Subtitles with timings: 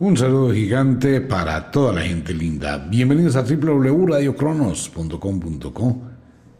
[0.00, 2.78] Un saludo gigante para toda la gente linda.
[2.78, 6.02] Bienvenidos a www.radiocronos.com.co,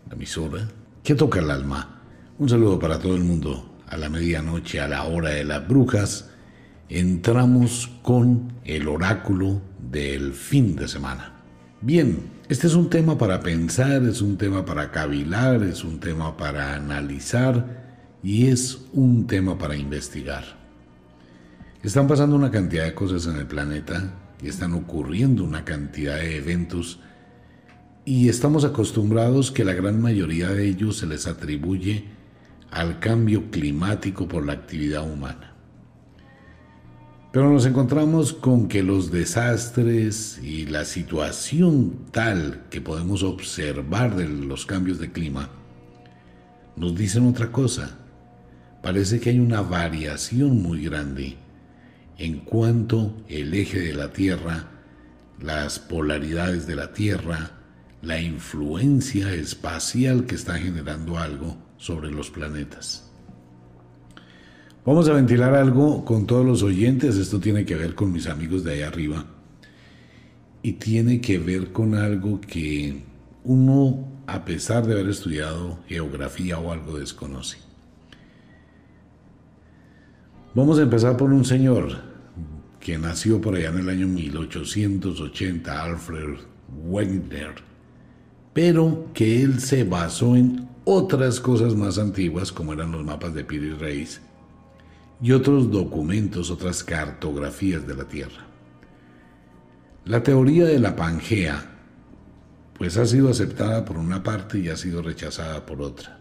[0.09, 0.67] la emisora
[1.05, 2.01] que toca el alma.
[2.37, 3.77] Un saludo para todo el mundo.
[3.87, 6.31] A la medianoche, a la hora de las brujas,
[6.89, 11.35] entramos con el oráculo del fin de semana.
[11.81, 12.19] Bien,
[12.49, 16.75] este es un tema para pensar, es un tema para cavilar, es un tema para
[16.75, 20.58] analizar y es un tema para investigar.
[21.83, 26.37] Están pasando una cantidad de cosas en el planeta y están ocurriendo una cantidad de
[26.37, 26.99] eventos
[28.05, 32.07] y estamos acostumbrados que la gran mayoría de ellos se les atribuye
[32.73, 35.55] al cambio climático por la actividad humana.
[37.31, 44.29] Pero nos encontramos con que los desastres y la situación tal que podemos observar de
[44.29, 45.49] los cambios de clima
[46.75, 47.99] nos dicen otra cosa.
[48.83, 51.37] Parece que hay una variación muy grande
[52.19, 54.69] en cuanto el eje de la Tierra,
[55.41, 57.53] las polaridades de la Tierra,
[58.03, 63.09] la influencia espacial que está generando algo sobre los planetas.
[64.85, 68.65] Vamos a ventilar algo con todos los oyentes, esto tiene que ver con mis amigos
[68.65, 69.25] de allá arriba
[70.63, 73.05] y tiene que ver con algo que
[73.45, 77.59] uno, a pesar de haber estudiado geografía o algo, desconoce.
[80.55, 82.08] Vamos a empezar por un señor
[82.89, 86.39] que nació por allá en el año 1880, Alfred
[86.87, 87.57] Wegener,
[88.55, 93.45] pero que él se basó en otras cosas más antiguas, como eran los mapas de
[93.45, 94.23] Piri Reis,
[95.21, 98.47] y otros documentos, otras cartografías de la Tierra.
[100.07, 101.71] La teoría de la Pangea,
[102.73, 106.18] pues ha sido aceptada por una parte y ha sido rechazada por otra.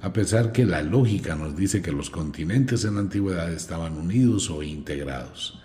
[0.00, 4.48] A pesar que la lógica nos dice que los continentes en la antigüedad estaban unidos
[4.48, 5.60] o integrados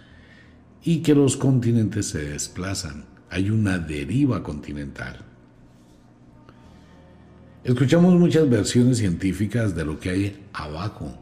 [0.83, 5.19] y que los continentes se desplazan, hay una deriva continental.
[7.63, 11.15] Escuchamos muchas versiones científicas de lo que hay abajo,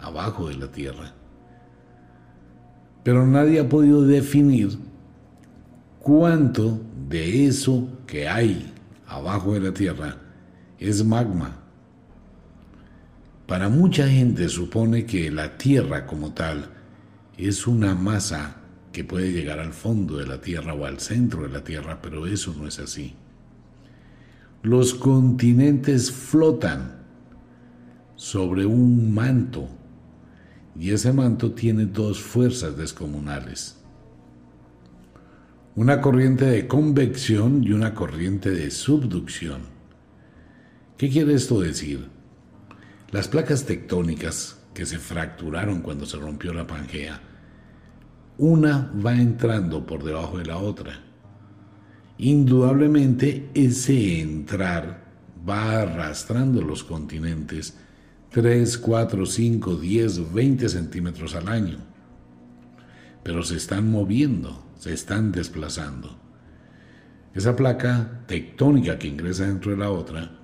[0.00, 1.12] abajo de la Tierra,
[3.02, 4.78] pero nadie ha podido definir
[5.98, 8.72] cuánto de eso que hay
[9.06, 10.16] abajo de la Tierra
[10.78, 11.67] es magma
[13.48, 16.66] para mucha gente supone que la Tierra como tal
[17.38, 18.56] es una masa
[18.92, 22.26] que puede llegar al fondo de la Tierra o al centro de la Tierra, pero
[22.26, 23.14] eso no es así.
[24.62, 26.98] Los continentes flotan
[28.16, 29.66] sobre un manto
[30.78, 33.78] y ese manto tiene dos fuerzas descomunales.
[35.74, 39.62] Una corriente de convección y una corriente de subducción.
[40.98, 42.17] ¿Qué quiere esto decir?
[43.10, 47.18] Las placas tectónicas que se fracturaron cuando se rompió la Pangea,
[48.36, 51.00] una va entrando por debajo de la otra.
[52.18, 55.06] Indudablemente ese entrar
[55.48, 57.78] va arrastrando los continentes
[58.30, 61.78] 3, 4, 5, 10, 20 centímetros al año.
[63.22, 66.14] Pero se están moviendo, se están desplazando.
[67.34, 70.37] Esa placa tectónica que ingresa dentro de la otra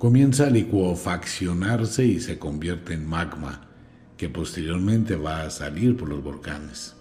[0.00, 3.68] comienza a licuofaccionarse y se convierte en magma,
[4.16, 6.94] que posteriormente va a salir por los volcanes.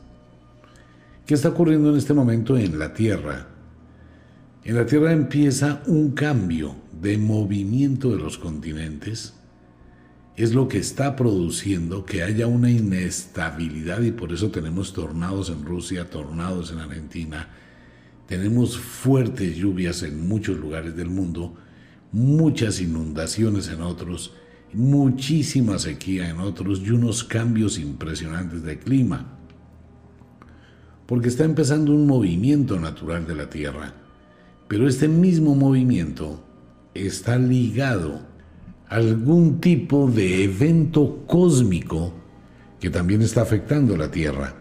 [1.25, 3.47] ¿Qué está ocurriendo en este momento en la Tierra?
[4.65, 9.33] En la Tierra empieza un cambio de movimiento de los continentes.
[10.35, 15.63] Es lo que está produciendo que haya una inestabilidad y por eso tenemos tornados en
[15.63, 17.47] Rusia, tornados en Argentina,
[18.27, 21.55] tenemos fuertes lluvias en muchos lugares del mundo,
[22.11, 24.33] muchas inundaciones en otros,
[24.73, 29.37] muchísima sequía en otros y unos cambios impresionantes de clima.
[31.05, 33.93] Porque está empezando un movimiento natural de la Tierra,
[34.67, 36.43] pero este mismo movimiento
[36.93, 38.21] está ligado
[38.87, 42.13] a algún tipo de evento cósmico
[42.79, 44.55] que también está afectando la Tierra.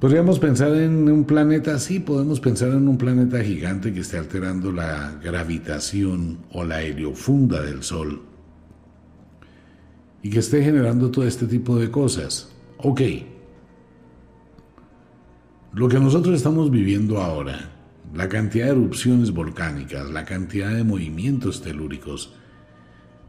[0.00, 4.72] Podríamos pensar en un planeta, sí, podemos pensar en un planeta gigante que esté alterando
[4.72, 8.22] la gravitación o la heliofunda del Sol
[10.22, 12.50] y que esté generando todo este tipo de cosas.
[12.78, 13.02] Ok.
[15.74, 17.70] Lo que nosotros estamos viviendo ahora,
[18.14, 22.32] la cantidad de erupciones volcánicas, la cantidad de movimientos telúricos,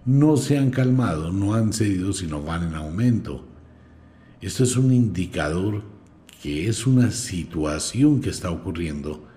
[0.05, 3.45] no se han calmado, no han cedido, sino van en aumento.
[4.39, 5.90] Esto es un indicador
[6.41, 9.27] que es una situación que está ocurriendo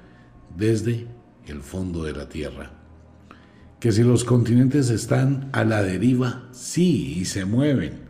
[0.56, 1.06] desde
[1.46, 2.72] el fondo de la Tierra.
[3.78, 8.04] Que si los continentes están a la deriva, sí, y se mueven.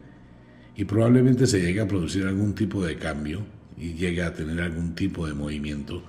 [0.76, 3.42] y probablemente se llegue a producir algún tipo de cambio
[3.76, 6.02] y llegue a tener algún tipo de movimiento,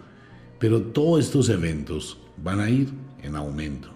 [0.59, 2.89] pero todos estos eventos van a ir
[3.21, 3.89] en aumento.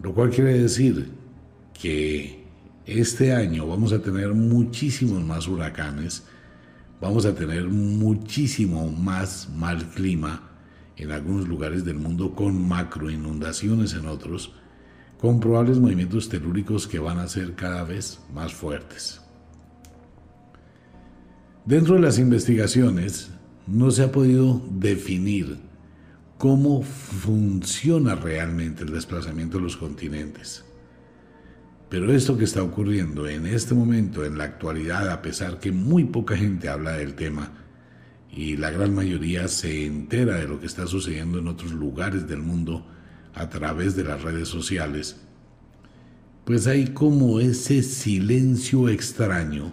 [0.00, 1.10] Lo cual quiere decir
[1.80, 2.44] que
[2.86, 6.24] este año vamos a tener muchísimos más huracanes,
[7.00, 10.42] vamos a tener muchísimo más mal clima
[10.96, 14.52] en algunos lugares del mundo, con macro inundaciones en otros,
[15.20, 19.20] con probables movimientos telúricos que van a ser cada vez más fuertes.
[21.64, 23.30] Dentro de las investigaciones
[23.66, 25.58] no se ha podido definir
[26.38, 30.64] cómo funciona realmente el desplazamiento de los continentes.
[31.88, 36.04] Pero esto que está ocurriendo en este momento, en la actualidad, a pesar que muy
[36.04, 37.52] poca gente habla del tema
[38.30, 42.40] y la gran mayoría se entera de lo que está sucediendo en otros lugares del
[42.40, 42.86] mundo
[43.34, 45.20] a través de las redes sociales,
[46.44, 49.72] pues hay como ese silencio extraño.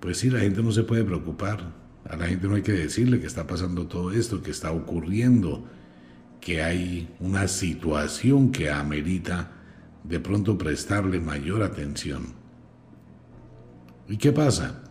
[0.00, 3.20] Pues sí, la gente no se puede preocupar, a la gente no hay que decirle
[3.20, 5.64] que está pasando todo esto, que está ocurriendo,
[6.40, 9.57] que hay una situación que amerita
[10.04, 12.34] de pronto prestarle mayor atención.
[14.08, 14.82] ¿Y qué pasa?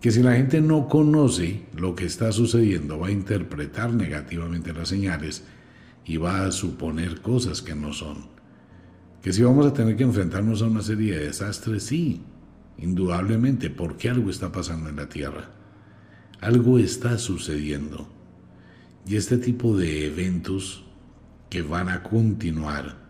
[0.00, 4.88] Que si la gente no conoce lo que está sucediendo, va a interpretar negativamente las
[4.88, 5.44] señales
[6.04, 8.26] y va a suponer cosas que no son.
[9.22, 12.22] Que si vamos a tener que enfrentarnos a una serie de desastres, sí,
[12.78, 15.50] indudablemente, porque algo está pasando en la Tierra.
[16.40, 18.08] Algo está sucediendo.
[19.06, 20.84] Y este tipo de eventos
[21.50, 23.07] que van a continuar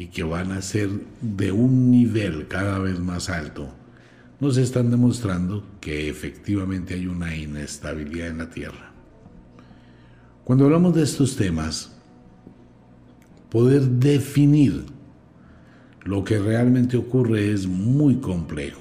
[0.00, 0.88] y que van a ser
[1.20, 3.68] de un nivel cada vez más alto,
[4.40, 8.94] nos están demostrando que efectivamente hay una inestabilidad en la Tierra.
[10.42, 11.94] Cuando hablamos de estos temas,
[13.50, 14.86] poder definir
[16.04, 18.80] lo que realmente ocurre es muy complejo.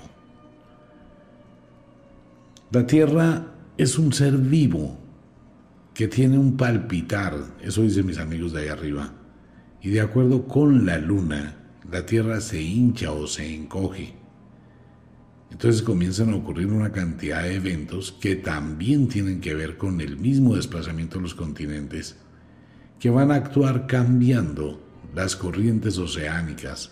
[2.71, 3.45] La Tierra
[3.77, 4.98] es un ser vivo
[5.94, 9.19] que tiene un palpitar, eso dicen mis amigos de ahí arriba,
[9.81, 11.56] y de acuerdo con la luna,
[11.92, 14.14] la Tierra se hincha o se encoge.
[15.52, 20.18] Entonces comienzan a ocurrir una cantidad de eventos que también tienen que ver con el
[20.18, 22.18] mismo desplazamiento de los continentes,
[23.00, 24.81] que van a actuar cambiando
[25.16, 26.92] las corrientes oceánicas.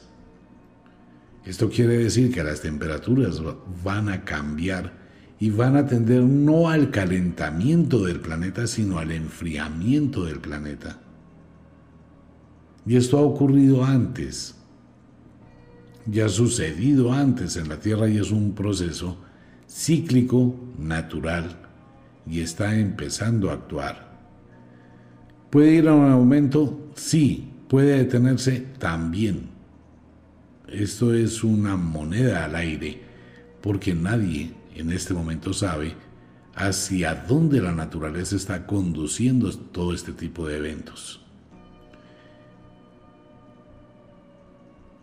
[1.45, 3.41] Esto quiere decir que las temperaturas
[3.83, 4.93] van a cambiar
[5.39, 10.99] y van a tender no al calentamiento del planeta, sino al enfriamiento del planeta.
[12.87, 14.55] Y esto ha ocurrido antes,
[16.05, 19.17] ya ha sucedido antes en la Tierra y es un proceso
[19.69, 21.57] cíclico, natural,
[22.25, 24.07] y está empezando a actuar.
[25.49, 26.91] ¿Puede ir a un aumento?
[26.95, 27.51] Sí.
[27.67, 28.65] ¿Puede detenerse?
[28.79, 29.49] También.
[30.69, 33.01] Esto es una moneda al aire,
[33.61, 35.93] porque nadie en este momento sabe
[36.55, 41.26] hacia dónde la naturaleza está conduciendo todo este tipo de eventos.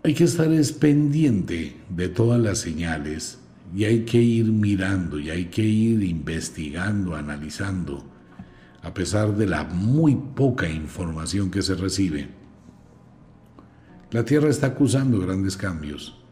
[0.06, 3.38] Hay que estar pendiente de todas las señales
[3.74, 8.04] y hay que ir mirando y hay que ir investigando, analizando,
[8.82, 12.28] a pesar de la muy poca información que se recibe.
[14.10, 16.22] La Tierra está acusando grandes cambios,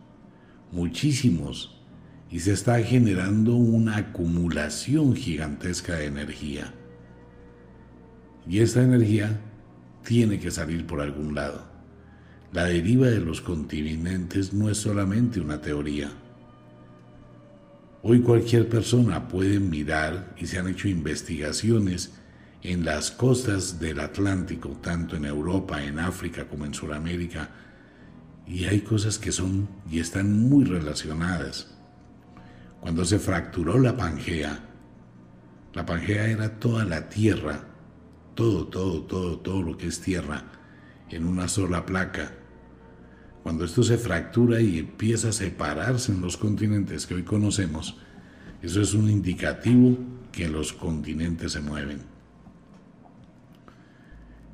[0.70, 1.82] muchísimos,
[2.30, 6.75] y se está generando una acumulación gigantesca de energía.
[8.47, 9.40] Y esta energía
[10.04, 11.72] tiene que salir por algún lado.
[12.52, 16.11] La deriva de los continentes no es solamente una teoría.
[18.02, 22.12] Hoy cualquier persona puede mirar y se han hecho investigaciones
[22.62, 27.50] en las costas del Atlántico, tanto en Europa, en África como en Sudamérica,
[28.47, 31.73] y hay cosas que son y están muy relacionadas
[32.82, 34.59] cuando se fracturó la Pangea,
[35.73, 37.61] la Pangea era toda la tierra,
[38.35, 40.42] todo, todo, todo, todo lo que es tierra,
[41.09, 42.32] en una sola placa.
[43.42, 47.96] Cuando esto se fractura y empieza a separarse en los continentes que hoy conocemos,
[48.62, 49.99] eso es un indicativo
[50.30, 51.99] que los continentes se mueven.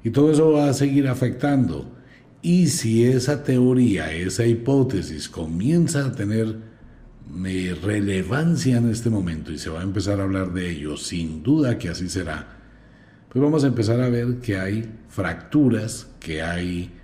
[0.02, 1.95] Y todo eso va a seguir afectando.
[2.40, 6.57] Y si esa teoría, esa hipótesis comienza a tener
[7.83, 11.76] relevancia en este momento y se va a empezar a hablar de ello, sin duda
[11.76, 12.57] que así será,
[13.28, 16.98] pues vamos a empezar a ver que hay fracturas, que hay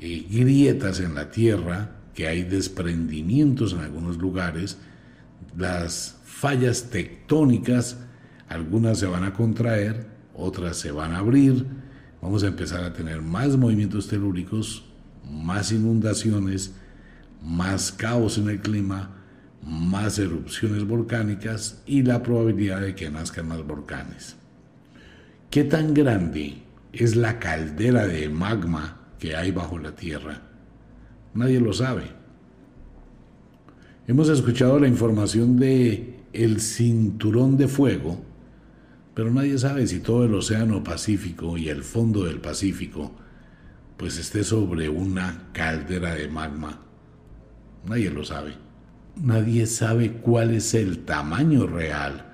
[0.00, 4.78] grietas en la tierra, que hay desprendimientos en algunos lugares,
[5.56, 7.98] las fallas tectónicas,
[8.48, 11.66] algunas se van a contraer, otras se van a abrir,
[12.22, 14.84] vamos a empezar a tener más movimientos telúricos,
[15.28, 16.74] más inundaciones,
[17.42, 19.16] más caos en el clima,
[19.62, 24.36] más erupciones volcánicas y la probabilidad de que nazcan más volcanes.
[25.50, 26.62] ¿Qué tan grande
[26.92, 30.42] es la caldera de magma que hay bajo la Tierra?
[31.34, 32.04] Nadie lo sabe.
[34.06, 38.22] Hemos escuchado la información de el cinturón de fuego,
[39.14, 43.12] pero nadie sabe si todo el océano Pacífico y el fondo del Pacífico
[43.96, 46.80] pues esté sobre una caldera de magma.
[47.86, 48.54] Nadie lo sabe.
[49.16, 52.32] Nadie sabe cuál es el tamaño real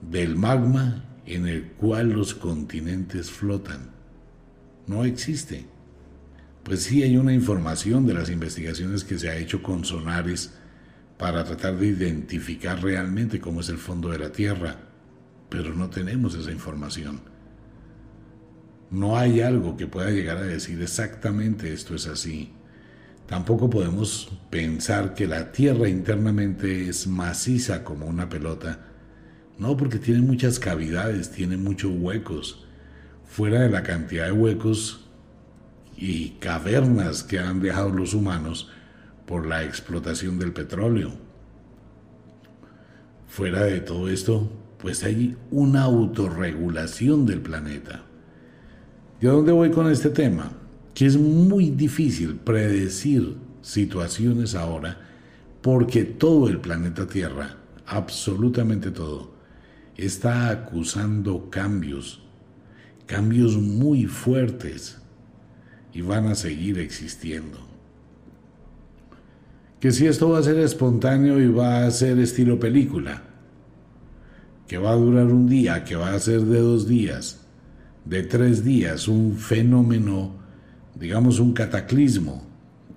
[0.00, 3.90] del magma en el cual los continentes flotan.
[4.88, 5.66] No existe.
[6.64, 10.52] Pues sí hay una información de las investigaciones que se ha hecho con sonares
[11.18, 14.76] para tratar de identificar realmente cómo es el fondo de la Tierra,
[15.48, 17.20] pero no tenemos esa información.
[18.90, 22.52] No hay algo que pueda llegar a decir exactamente esto es así.
[23.26, 28.86] Tampoco podemos pensar que la Tierra internamente es maciza como una pelota.
[29.58, 32.66] No, porque tiene muchas cavidades, tiene muchos huecos.
[33.26, 35.09] Fuera de la cantidad de huecos
[36.00, 38.70] y cavernas que han dejado los humanos
[39.26, 41.12] por la explotación del petróleo.
[43.28, 48.02] Fuera de todo esto, pues hay una autorregulación del planeta.
[49.20, 50.50] ¿Y a dónde voy con este tema?
[50.94, 54.98] Que es muy difícil predecir situaciones ahora
[55.60, 59.34] porque todo el planeta Tierra, absolutamente todo,
[59.98, 62.22] está acusando cambios,
[63.04, 64.99] cambios muy fuertes
[65.92, 67.58] y van a seguir existiendo.
[69.80, 73.22] Que si esto va a ser espontáneo y va a ser estilo película,
[74.68, 77.40] que va a durar un día, que va a ser de dos días,
[78.04, 80.32] de tres días, un fenómeno,
[80.94, 82.46] digamos un cataclismo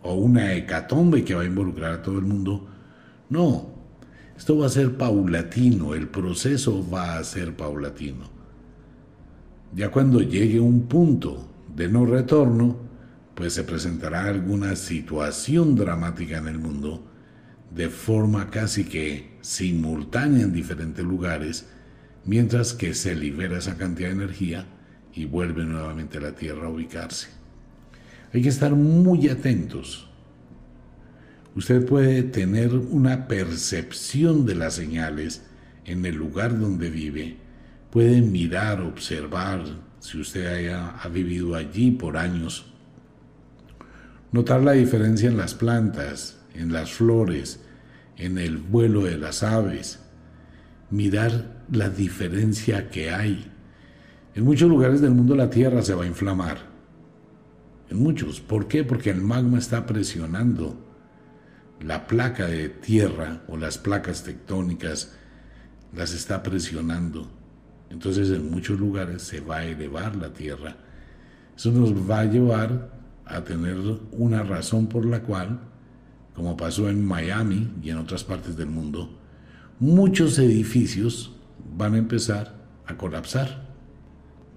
[0.01, 2.67] o una hecatombe que va a involucrar a todo el mundo.
[3.29, 3.69] No,
[4.37, 8.25] esto va a ser paulatino, el proceso va a ser paulatino.
[9.73, 12.77] Ya cuando llegue un punto de no retorno,
[13.35, 17.09] pues se presentará alguna situación dramática en el mundo
[17.73, 21.67] de forma casi que simultánea en diferentes lugares,
[22.25, 24.65] mientras que se libera esa cantidad de energía
[25.13, 27.29] y vuelve nuevamente la Tierra a ubicarse.
[28.33, 30.09] Hay que estar muy atentos.
[31.55, 35.43] Usted puede tener una percepción de las señales
[35.85, 37.37] en el lugar donde vive.
[37.91, 39.63] Puede mirar, observar,
[39.99, 42.72] si usted haya, ha vivido allí por años.
[44.33, 47.61] Notar la diferencia en las plantas, en las flores,
[48.17, 49.99] en el vuelo de las aves.
[50.89, 53.53] Mirar la diferencia que hay
[54.35, 56.57] en muchos lugares del mundo la Tierra se va a inflamar.
[57.89, 58.41] En muchos.
[58.41, 58.83] ¿Por qué?
[58.83, 60.75] Porque el magma está presionando
[61.79, 65.13] la placa de tierra o las placas tectónicas,
[65.93, 67.29] las está presionando.
[67.89, 70.77] Entonces en muchos lugares se va a elevar la Tierra.
[71.55, 72.92] Eso nos va a llevar
[73.25, 73.77] a tener
[74.11, 75.59] una razón por la cual,
[76.35, 79.09] como pasó en Miami y en otras partes del mundo,
[79.79, 81.33] muchos edificios
[81.75, 83.69] van a empezar a colapsar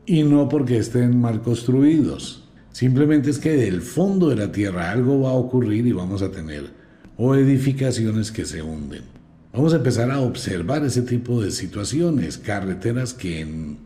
[0.04, 2.44] y no porque estén mal construidos.
[2.72, 6.30] Simplemente es que del fondo de la tierra algo va a ocurrir y vamos a
[6.30, 6.70] tener
[7.16, 9.02] o edificaciones que se hunden.
[9.52, 13.78] Vamos a empezar a observar ese tipo de situaciones, carreteras que en,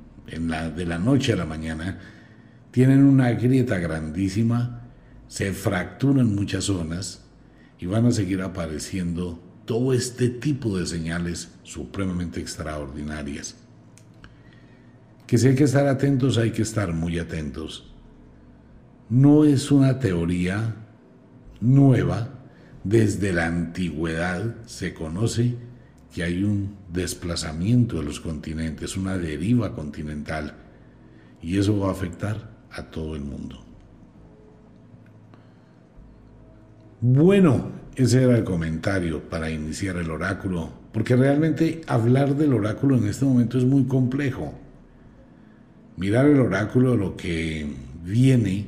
[0.48, 2.00] la, de la noche a la mañana
[2.70, 4.88] tienen una grieta grandísima,
[5.28, 7.24] se fracturan muchas zonas
[7.78, 13.56] y van a seguir apareciendo todo este tipo de señales supremamente extraordinarias
[15.30, 17.88] que si hay que estar atentos, hay que estar muy atentos.
[19.08, 20.74] No es una teoría
[21.60, 22.30] nueva.
[22.82, 25.54] Desde la antigüedad se conoce
[26.12, 30.56] que hay un desplazamiento de los continentes, una deriva continental,
[31.40, 33.64] y eso va a afectar a todo el mundo.
[37.00, 43.06] Bueno, ese era el comentario para iniciar el oráculo, porque realmente hablar del oráculo en
[43.06, 44.54] este momento es muy complejo
[46.00, 47.66] mirar el oráculo, lo que
[48.02, 48.66] viene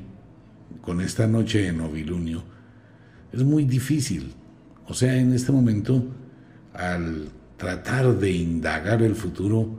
[0.82, 2.42] con esta noche de novilunio,
[3.32, 4.35] es muy difícil.
[4.87, 6.04] O sea, en este momento,
[6.75, 9.78] al tratar de indagar el futuro,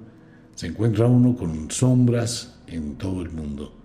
[0.55, 3.82] se encuentra uno con sombras en todo el mundo.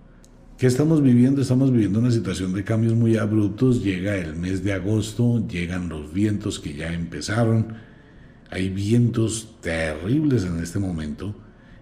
[0.59, 1.41] ¿Qué estamos viviendo?
[1.41, 3.81] Estamos viviendo una situación de cambios muy abruptos.
[3.81, 7.75] Llega el mes de agosto, llegan los vientos que ya empezaron.
[8.51, 11.33] Hay vientos terribles en este momento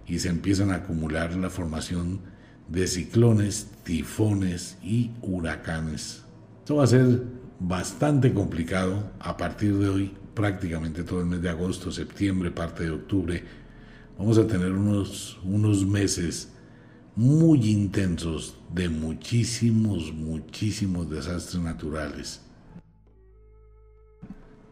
[0.05, 2.19] y se empiezan a acumular la formación
[2.67, 6.21] de ciclones, tifones y huracanes.
[6.59, 7.23] Esto va a ser
[7.59, 12.91] bastante complicado a partir de hoy prácticamente todo el mes de agosto, septiembre, parte de
[12.91, 13.43] octubre,
[14.19, 16.51] vamos a tener unos, unos meses
[17.17, 22.41] muy intensos de muchísimos, muchísimos desastres naturales.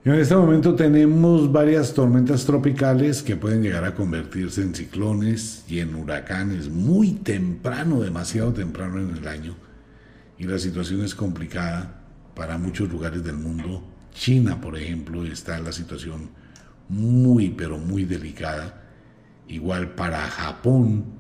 [0.04, 5.80] En este momento tenemos varias tormentas tropicales que pueden llegar a convertirse en ciclones y
[5.80, 9.56] en huracanes muy temprano, demasiado temprano en el año.
[10.38, 12.04] Y la situación es complicada
[12.36, 13.84] para muchos lugares del mundo.
[14.14, 16.30] China, por ejemplo, está en la situación
[16.90, 18.84] muy, pero muy delicada.
[19.48, 21.15] Igual para Japón,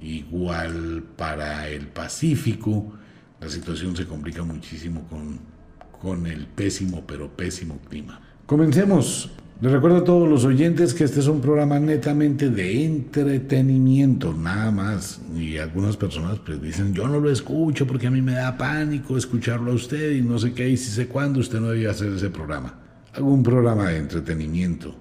[0.00, 2.92] igual para el Pacífico.
[3.40, 5.58] La situación se complica muchísimo con
[6.00, 8.20] con el pésimo, pero pésimo clima.
[8.46, 9.30] Comencemos.
[9.60, 14.70] Les recuerdo a todos los oyentes que este es un programa netamente de entretenimiento, nada
[14.70, 15.20] más.
[15.36, 19.18] Y algunas personas pues dicen, yo no lo escucho porque a mí me da pánico
[19.18, 22.12] escucharlo a usted y no sé qué, y si sé cuándo usted no debía hacer
[22.12, 22.78] ese programa.
[23.12, 24.94] Hago un programa de entretenimiento.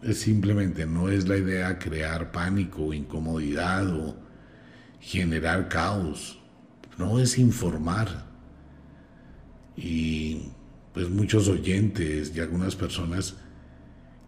[0.00, 4.14] Es simplemente, no es la idea crear pánico, incomodidad o
[5.08, 6.38] generar caos.
[6.98, 8.26] No es informar
[9.74, 10.42] y
[10.92, 13.36] pues muchos oyentes y algunas personas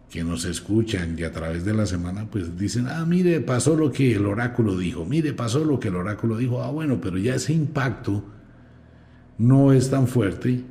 [0.09, 3.91] que nos escuchan y a través de la semana pues dicen, ah, mire, pasó lo
[3.91, 7.35] que el oráculo dijo, mire, pasó lo que el oráculo dijo, ah, bueno, pero ya
[7.35, 8.25] ese impacto
[9.37, 10.63] no es tan fuerte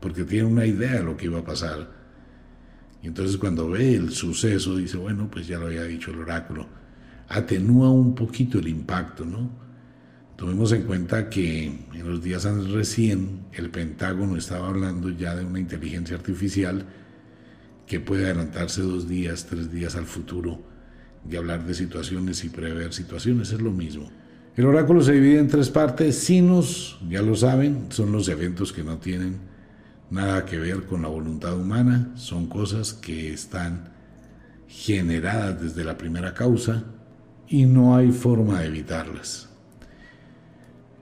[0.00, 1.90] porque tiene una idea de lo que iba a pasar.
[3.02, 6.81] Y entonces cuando ve el suceso dice, bueno, pues ya lo había dicho el oráculo,
[7.32, 9.50] atenúa un poquito el impacto, ¿no?
[10.36, 15.60] Tomemos en cuenta que en los días recién el Pentágono estaba hablando ya de una
[15.60, 16.84] inteligencia artificial
[17.86, 20.60] que puede adelantarse dos días, tres días al futuro
[21.28, 24.10] y hablar de situaciones y prever situaciones, es lo mismo.
[24.56, 26.18] El oráculo se divide en tres partes.
[26.18, 29.38] Sinus, ya lo saben, son los eventos que no tienen
[30.10, 33.92] nada que ver con la voluntad humana, son cosas que están
[34.68, 36.84] generadas desde la primera causa
[37.52, 39.46] y no hay forma de evitarlas.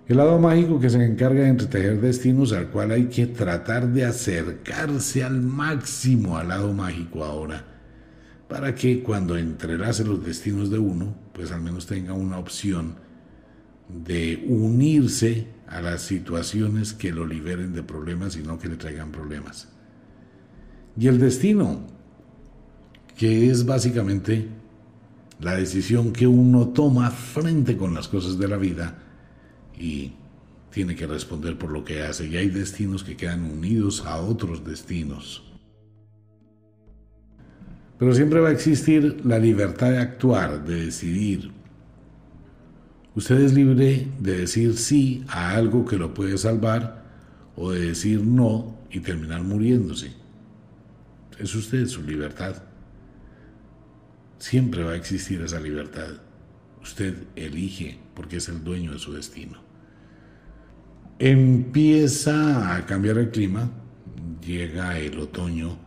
[0.08, 4.04] El lado mágico que se encarga de entretejer destinos al cual hay que tratar de
[4.04, 7.64] acercarse al máximo al lado mágico ahora,
[8.48, 12.96] para que cuando entrelace los destinos de uno, pues al menos tenga una opción
[13.88, 19.12] de unirse a las situaciones que lo liberen de problemas y no que le traigan
[19.12, 19.68] problemas.
[20.98, 21.86] Y el destino,
[23.16, 24.59] que es básicamente
[25.40, 28.98] la decisión que uno toma frente con las cosas de la vida,
[29.80, 30.12] y
[30.70, 32.26] tiene que responder por lo que hace.
[32.26, 35.42] Y hay destinos que quedan unidos a otros destinos.
[37.98, 41.50] Pero siempre va a existir la libertad de actuar, de decidir.
[43.14, 47.04] Usted es libre de decir sí a algo que lo puede salvar
[47.56, 50.12] o de decir no y terminar muriéndose.
[51.38, 52.62] Es usted su libertad.
[54.40, 56.08] Siempre va a existir esa libertad.
[56.82, 59.58] Usted elige porque es el dueño de su destino.
[61.18, 63.70] Empieza a cambiar el clima,
[64.42, 65.78] llega el otoño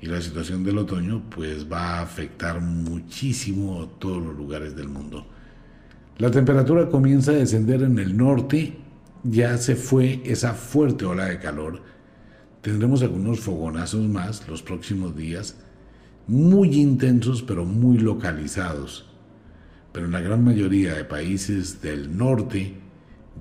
[0.00, 4.88] y la situación del otoño pues va a afectar muchísimo a todos los lugares del
[4.88, 5.26] mundo.
[6.18, 8.76] La temperatura comienza a descender en el norte,
[9.24, 11.82] ya se fue esa fuerte ola de calor.
[12.62, 15.56] Tendremos algunos fogonazos más los próximos días,
[16.28, 19.06] muy intensos pero muy localizados.
[19.92, 22.74] Pero en la gran mayoría de países del norte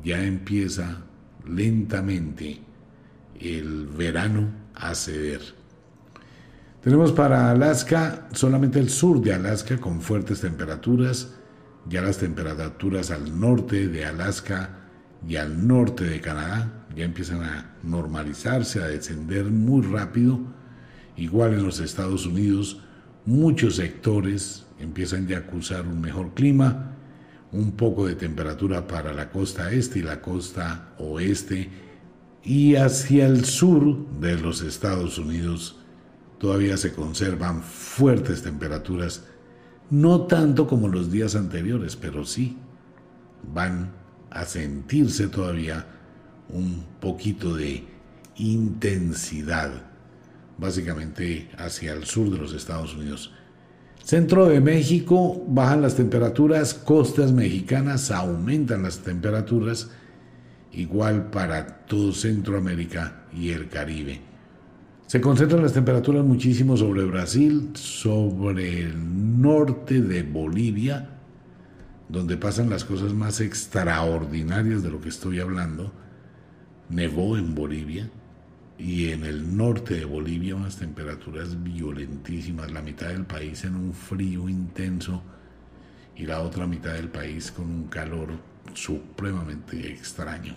[0.04, 1.04] ya empieza
[1.48, 2.60] lentamente
[3.40, 5.42] el verano a ceder.
[6.82, 11.36] Tenemos para Alaska solamente el sur de Alaska con fuertes temperaturas,
[11.90, 14.70] ya las temperaturas al norte de Alaska
[15.28, 20.40] y al norte de Canadá ya empiezan a normalizarse, a descender muy rápido.
[21.18, 22.82] Igual en los Estados Unidos,
[23.26, 26.94] muchos sectores empiezan ya a acusar un mejor clima
[27.52, 31.70] un poco de temperatura para la costa este y la costa oeste.
[32.44, 35.78] Y hacia el sur de los Estados Unidos
[36.38, 39.24] todavía se conservan fuertes temperaturas,
[39.90, 42.58] no tanto como los días anteriores, pero sí
[43.54, 43.92] van
[44.30, 45.86] a sentirse todavía
[46.50, 47.84] un poquito de
[48.36, 49.72] intensidad,
[50.58, 53.32] básicamente hacia el sur de los Estados Unidos.
[54.04, 59.92] Centro de México bajan las temperaturas, costas mexicanas aumentan las temperaturas,
[60.72, 64.22] igual para todo Centroamérica y el Caribe.
[65.08, 71.10] Se concentran las temperaturas muchísimo sobre Brasil, sobre el norte de Bolivia,
[72.10, 75.92] donde pasan las cosas más extraordinarias de lo que estoy hablando.
[76.90, 78.10] Nevó en Bolivia,
[78.78, 83.94] y en el norte de Bolivia unas temperaturas violentísimas, la mitad del país en un
[83.94, 85.24] frío intenso
[86.16, 88.30] y la otra mitad del país con un calor
[88.74, 90.54] supremamente extraño.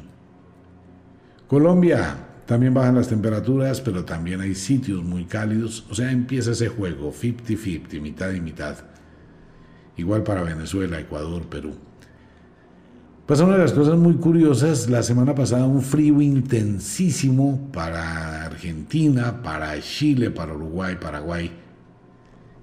[1.46, 6.68] Colombia, también bajan las temperaturas, pero también hay sitios muy cálidos, o sea, empieza ese
[6.68, 8.76] juego 50-50, mitad y mitad.
[9.96, 11.76] Igual para Venezuela, Ecuador, Perú.
[13.30, 19.40] Pasa una de las cosas muy curiosas, la semana pasada un frío intensísimo para Argentina,
[19.40, 21.52] para Chile, para Uruguay, Paraguay.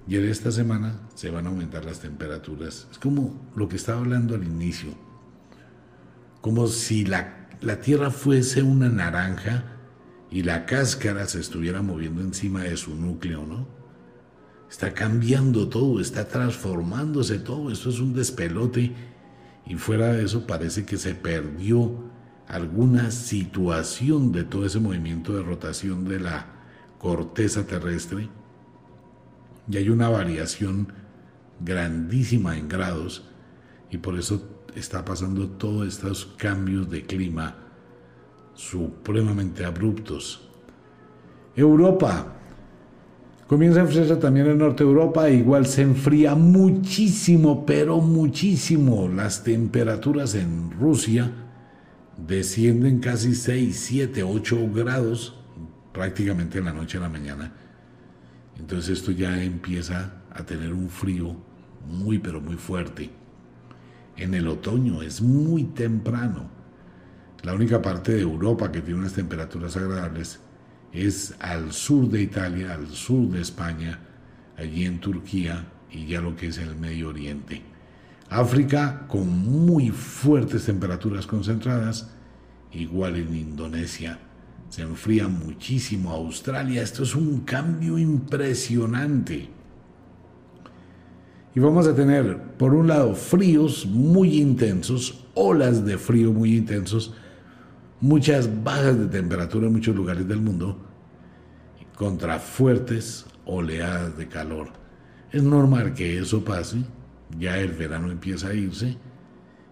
[0.06, 2.86] Y en esta semana se van a aumentar las temperaturas.
[2.92, 4.90] Es como lo que estaba hablando al inicio.
[6.42, 9.64] Como si la, la tierra fuese una naranja
[10.30, 13.66] y la cáscara se estuviera moviendo encima de su núcleo, ¿no?
[14.70, 17.70] Está cambiando todo, está transformándose todo.
[17.70, 19.07] Esto es un despelote
[19.68, 21.92] y fuera de eso parece que se perdió
[22.48, 26.46] alguna situación de todo ese movimiento de rotación de la
[26.98, 28.30] corteza terrestre
[29.70, 30.92] y hay una variación
[31.60, 33.24] grandísima en grados
[33.90, 37.56] y por eso está pasando todos estos cambios de clima
[38.54, 40.48] supremamente abruptos.
[41.54, 42.37] Europa,
[43.48, 49.08] Comienza a enfriarse también en Norte Europa, igual se enfría muchísimo, pero muchísimo.
[49.08, 51.32] Las temperaturas en Rusia
[52.18, 55.34] descienden casi 6, 7, 8 grados
[55.94, 57.54] prácticamente en la noche a la mañana.
[58.58, 61.34] Entonces esto ya empieza a tener un frío
[61.90, 63.08] muy, pero muy fuerte.
[64.18, 66.50] En el otoño es muy temprano.
[67.44, 70.38] La única parte de Europa que tiene unas temperaturas agradables
[70.92, 73.98] es al sur de Italia, al sur de España,
[74.56, 77.62] allí en Turquía y ya lo que es el Medio Oriente.
[78.30, 82.10] África con muy fuertes temperaturas concentradas,
[82.72, 84.18] igual en Indonesia.
[84.68, 86.10] Se enfría muchísimo.
[86.10, 89.48] Australia, esto es un cambio impresionante.
[91.54, 97.14] Y vamos a tener, por un lado, fríos muy intensos, olas de frío muy intensos,
[98.00, 100.78] muchas bajas de temperatura en muchos lugares del mundo
[101.96, 104.68] contra fuertes oleadas de calor.
[105.32, 106.78] Es normal que eso pase,
[107.38, 108.96] ya el verano empieza a irse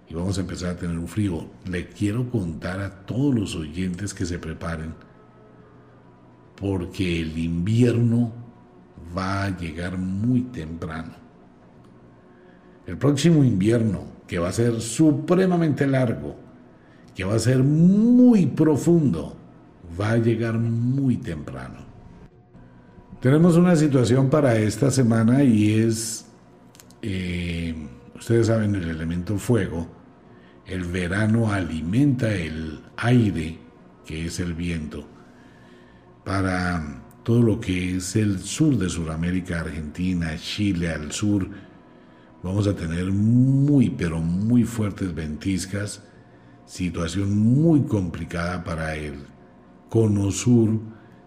[0.08, 1.46] y vamos a empezar a tener un frío.
[1.68, 4.94] Le quiero contar a todos los oyentes que se preparen
[6.56, 8.32] porque el invierno
[9.16, 11.14] va a llegar muy temprano.
[12.86, 16.36] El próximo invierno, que va a ser supremamente largo,
[17.16, 19.34] que va a ser muy profundo,
[19.98, 21.78] va a llegar muy temprano.
[23.22, 26.26] Tenemos una situación para esta semana y es,
[27.00, 27.74] eh,
[28.14, 29.88] ustedes saben, el elemento fuego.
[30.66, 33.60] El verano alimenta el aire,
[34.04, 35.06] que es el viento,
[36.22, 41.48] para todo lo que es el sur de Sudamérica, Argentina, Chile, al sur.
[42.42, 46.02] Vamos a tener muy, pero muy fuertes ventiscas
[46.66, 49.14] situación muy complicada para el
[49.88, 50.80] cono sur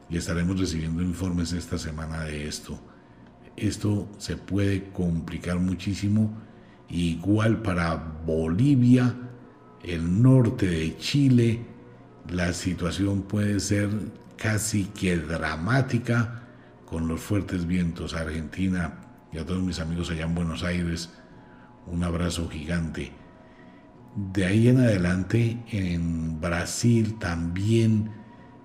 [0.10, 2.80] y estaremos recibiendo informes esta semana de esto.
[3.56, 6.32] Esto se puede complicar muchísimo,
[6.90, 9.16] igual para Bolivia,
[9.84, 11.66] el norte de Chile,
[12.30, 13.90] la situación puede ser
[14.38, 16.44] casi que dramática
[16.86, 18.14] con los fuertes vientos.
[18.14, 19.00] Argentina
[19.32, 21.10] y a todos mis amigos allá en Buenos Aires,
[21.86, 23.19] un abrazo gigante.
[24.20, 28.12] De ahí en adelante, en Brasil también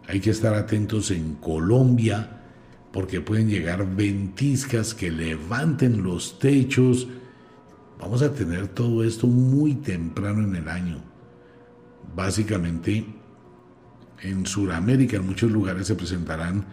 [0.08, 2.42] hay que estar atentos en Colombia,
[2.92, 7.06] porque pueden llegar ventiscas que levanten los techos.
[8.00, 10.98] Vamos a tener todo esto muy temprano en el año.
[12.16, 13.06] Básicamente,
[14.22, 16.64] en Sudamérica, en muchos lugares se presentarán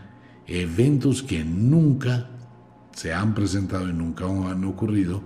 [0.47, 2.31] eventos que nunca
[2.93, 5.21] se han presentado y nunca han ocurrido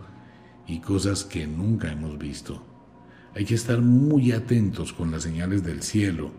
[0.68, 2.75] y cosas que nunca hemos visto.
[3.36, 6.32] Hay que estar muy atentos con las señales del cielo,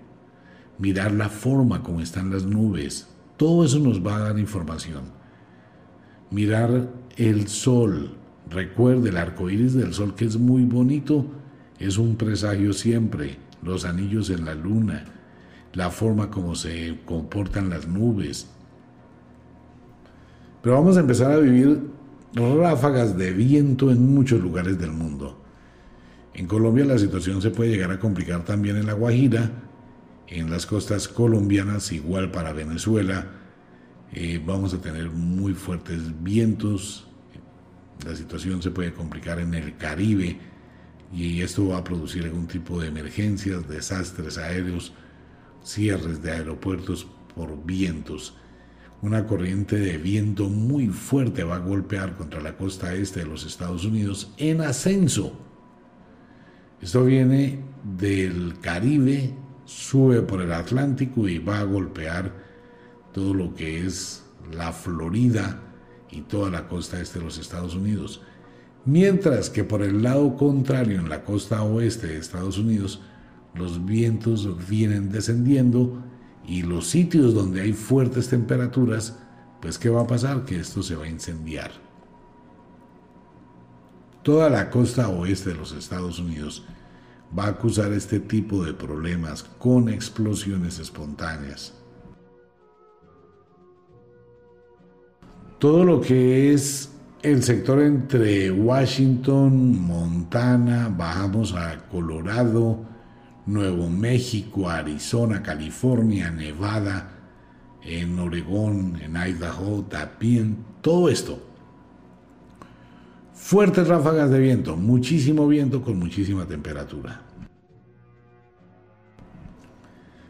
[0.79, 3.07] mirar la forma como están las nubes.
[3.37, 5.03] Todo eso nos va a dar información.
[6.31, 8.17] Mirar el sol.
[8.49, 11.27] Recuerde el arco iris del sol que es muy bonito.
[11.79, 13.37] Es un presagio siempre.
[13.63, 15.05] Los anillos en la luna.
[15.75, 18.49] La forma como se comportan las nubes.
[20.63, 21.91] Pero vamos a empezar a vivir
[22.35, 25.43] ráfagas de viento en muchos lugares del mundo.
[26.37, 29.51] En Colombia la situación se puede llegar a complicar también en La Guajira,
[30.29, 33.27] en las costas colombianas, igual para Venezuela.
[34.13, 37.09] Eh, vamos a tener muy fuertes vientos,
[38.05, 40.39] la situación se puede complicar en el Caribe
[41.11, 44.93] y esto va a producir algún tipo de emergencias, desastres aéreos,
[45.65, 48.37] cierres de aeropuertos, por vientos.
[49.01, 53.47] Una corriente de viento muy fuerte va a golpear contra la costa este de los
[53.47, 55.46] Estados Unidos en ascenso.
[56.87, 57.59] Esto viene
[57.99, 62.33] del Caribe, sube por el Atlántico y va a golpear
[63.13, 64.23] todo lo que es
[64.53, 65.61] la Florida
[66.13, 68.23] y toda la costa este de los Estados Unidos.
[68.85, 73.03] Mientras que por el lado contrario, en la costa oeste de Estados Unidos,
[73.57, 76.05] los vientos vienen descendiendo
[76.47, 79.19] y los sitios donde hay fuertes temperaturas,
[79.61, 80.45] pues ¿qué va a pasar?
[80.45, 81.86] Que esto se va a incendiar.
[84.27, 86.65] Toda la costa oeste de los Estados Unidos
[87.39, 91.75] va a acusar este tipo de problemas con explosiones espontáneas.
[95.61, 96.91] Todo lo que es
[97.23, 102.81] el sector entre Washington, Montana, bajamos a Colorado,
[103.47, 107.13] Nuevo México, Arizona, California, Nevada,
[107.81, 111.46] en Oregón, en Idaho, también, todo esto.
[113.47, 117.23] Fuertes ráfagas de viento, muchísimo viento con muchísima temperatura.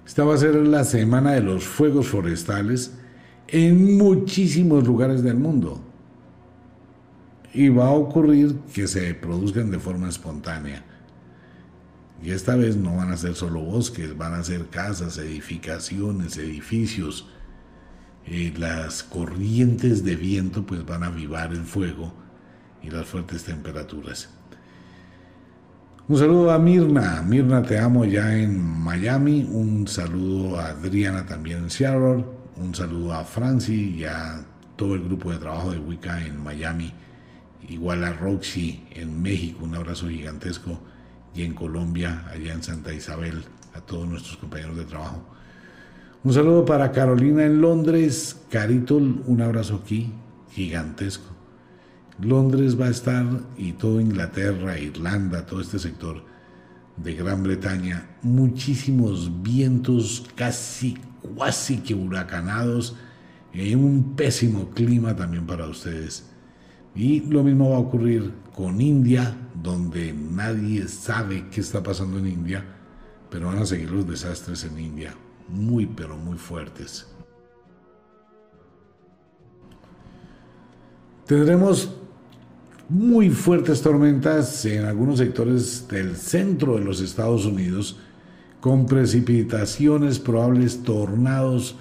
[0.04, 2.92] Esta va a ser la semana de los fuegos forestales
[3.48, 5.80] en muchísimos lugares del mundo.
[7.54, 10.84] Y va a ocurrir que se produzcan de forma espontánea.
[12.22, 17.30] Y esta vez no van a ser solo bosques, van a ser casas, edificaciones, edificios.
[18.26, 22.25] Eh, las corrientes de viento pues van a avivar el fuego
[22.86, 24.28] y las fuertes temperaturas.
[26.08, 27.22] Un saludo a Mirna.
[27.26, 29.48] Mirna, te amo ya en Miami.
[29.50, 32.24] Un saludo a Adriana también en Seattle.
[32.56, 34.44] Un saludo a Franci y a
[34.76, 36.92] todo el grupo de trabajo de Wicca en Miami.
[37.68, 39.64] Igual a Roxy en México.
[39.64, 40.78] Un abrazo gigantesco
[41.34, 43.44] y en Colombia, allá en Santa Isabel,
[43.74, 45.22] a todos nuestros compañeros de trabajo.
[46.22, 50.12] Un saludo para Carolina en Londres, Carito, un abrazo aquí,
[50.50, 51.35] gigantesco.
[52.20, 53.26] Londres va a estar
[53.58, 56.24] y todo Inglaterra, Irlanda, todo este sector
[56.96, 60.96] de Gran Bretaña, muchísimos vientos casi,
[61.38, 62.96] casi que huracanados,
[63.52, 66.26] y un pésimo clima también para ustedes.
[66.94, 72.26] Y lo mismo va a ocurrir con India, donde nadie sabe qué está pasando en
[72.26, 72.64] India,
[73.30, 75.14] pero van a seguir los desastres en India,
[75.48, 77.06] muy pero muy fuertes.
[81.26, 81.90] Tendremos
[82.88, 87.98] muy fuertes tormentas en algunos sectores del centro de los Estados Unidos,
[88.60, 91.76] con precipitaciones probables, tornados,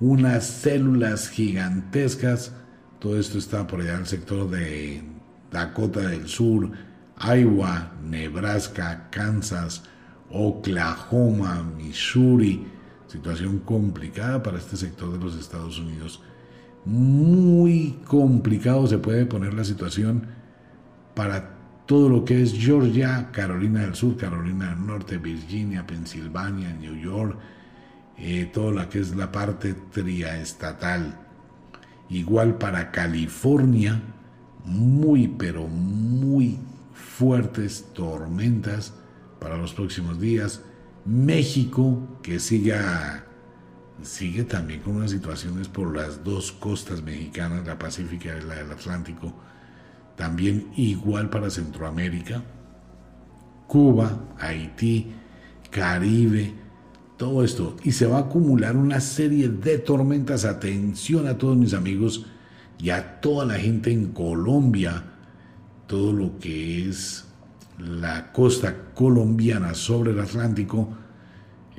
[0.00, 2.52] unas células gigantescas
[3.00, 5.02] todo esto está por allá en el sector de
[5.50, 6.70] Dakota del Sur,
[7.18, 9.84] Iowa, Nebraska, Kansas,
[10.28, 12.66] Oklahoma, Missouri.
[13.06, 16.20] Situación complicada para este sector de los Estados Unidos.
[16.84, 20.26] Muy complicado se puede poner la situación
[21.14, 26.94] para todo lo que es Georgia, Carolina del Sur, Carolina del Norte, Virginia, Pensilvania, New
[26.94, 27.36] York,
[28.16, 31.18] eh, toda la que es la parte triestatal
[32.10, 34.00] igual para California,
[34.64, 36.58] muy pero muy
[36.92, 38.92] fuertes tormentas
[39.40, 40.62] para los próximos días.
[41.04, 43.24] México, que siga,
[44.02, 48.70] sigue también con unas situaciones por las dos costas mexicanas, la Pacífica y la del
[48.70, 49.34] Atlántico,
[50.20, 52.42] también igual para Centroamérica,
[53.66, 55.14] Cuba, Haití,
[55.70, 56.52] Caribe,
[57.16, 60.44] todo esto y se va a acumular una serie de tormentas.
[60.44, 62.26] Atención a todos mis amigos
[62.78, 65.04] y a toda la gente en Colombia,
[65.86, 67.24] todo lo que es
[67.78, 70.90] la costa colombiana sobre el Atlántico.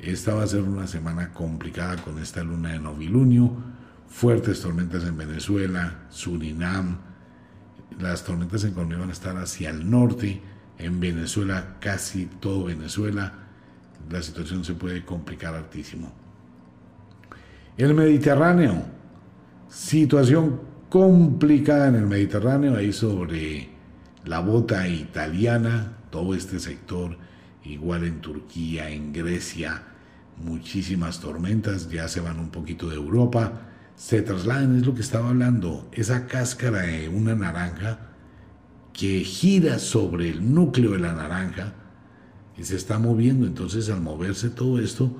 [0.00, 3.52] Esta va a ser una semana complicada con esta luna de novilunio,
[4.08, 7.11] fuertes tormentas en Venezuela, Surinam.
[8.00, 10.40] Las tormentas en Colombia van a estar hacia el norte,
[10.78, 13.42] en Venezuela casi todo Venezuela
[14.10, 16.12] la situación se puede complicar altísimo.
[17.76, 18.84] El Mediterráneo,
[19.68, 23.70] situación complicada en el Mediterráneo, ahí sobre
[24.24, 27.16] la bota italiana, todo este sector,
[27.64, 29.82] igual en Turquía, en Grecia,
[30.36, 33.52] muchísimas tormentas, ya se van un poquito de Europa,
[34.02, 38.00] se trasladan, es lo que estaba hablando, esa cáscara de una naranja
[38.92, 41.72] que gira sobre el núcleo de la naranja,
[42.58, 43.46] y se está moviendo.
[43.46, 45.16] Entonces al moverse todo esto,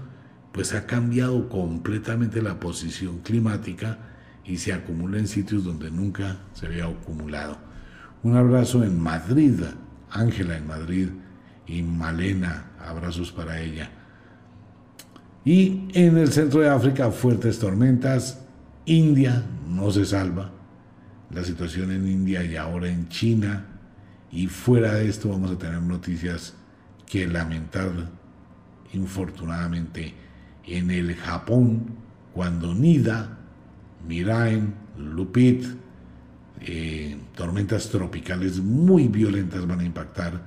[0.50, 3.98] pues ha cambiado completamente la posición climática
[4.44, 7.58] y se acumula en sitios donde nunca se había acumulado.
[8.24, 9.60] Un abrazo en Madrid,
[10.10, 11.08] Ángela en Madrid
[11.68, 13.92] y Malena, abrazos para ella.
[15.44, 18.41] Y en el centro de África, fuertes tormentas.
[18.86, 20.50] India no se salva.
[21.30, 23.66] La situación en India y ahora en China.
[24.30, 26.54] Y fuera de esto vamos a tener noticias
[27.06, 27.90] que lamentar,
[28.92, 30.14] infortunadamente,
[30.66, 31.94] en el Japón,
[32.32, 33.38] cuando Nida,
[34.06, 35.64] Mirain, Lupit,
[36.60, 40.42] eh, tormentas tropicales muy violentas van a impactar,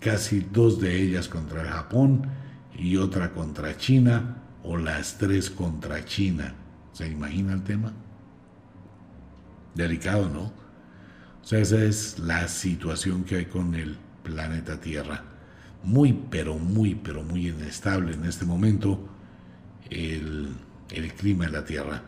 [0.00, 2.26] casi dos de ellas contra el Japón
[2.78, 6.54] y otra contra China, o las tres contra China.
[6.92, 7.92] ¿Se imagina el tema?
[9.74, 10.42] Delicado, ¿no?
[11.42, 15.24] O sea, esa es la situación que hay con el planeta Tierra.
[15.82, 19.00] Muy, pero muy, pero muy inestable en este momento
[19.90, 20.54] el,
[20.90, 22.02] el clima de la Tierra.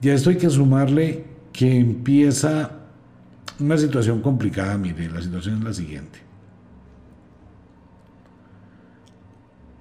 [0.00, 2.72] Ya esto hay que sumarle que empieza
[3.58, 4.76] una situación complicada.
[4.76, 6.20] Mire, la situación es la siguiente.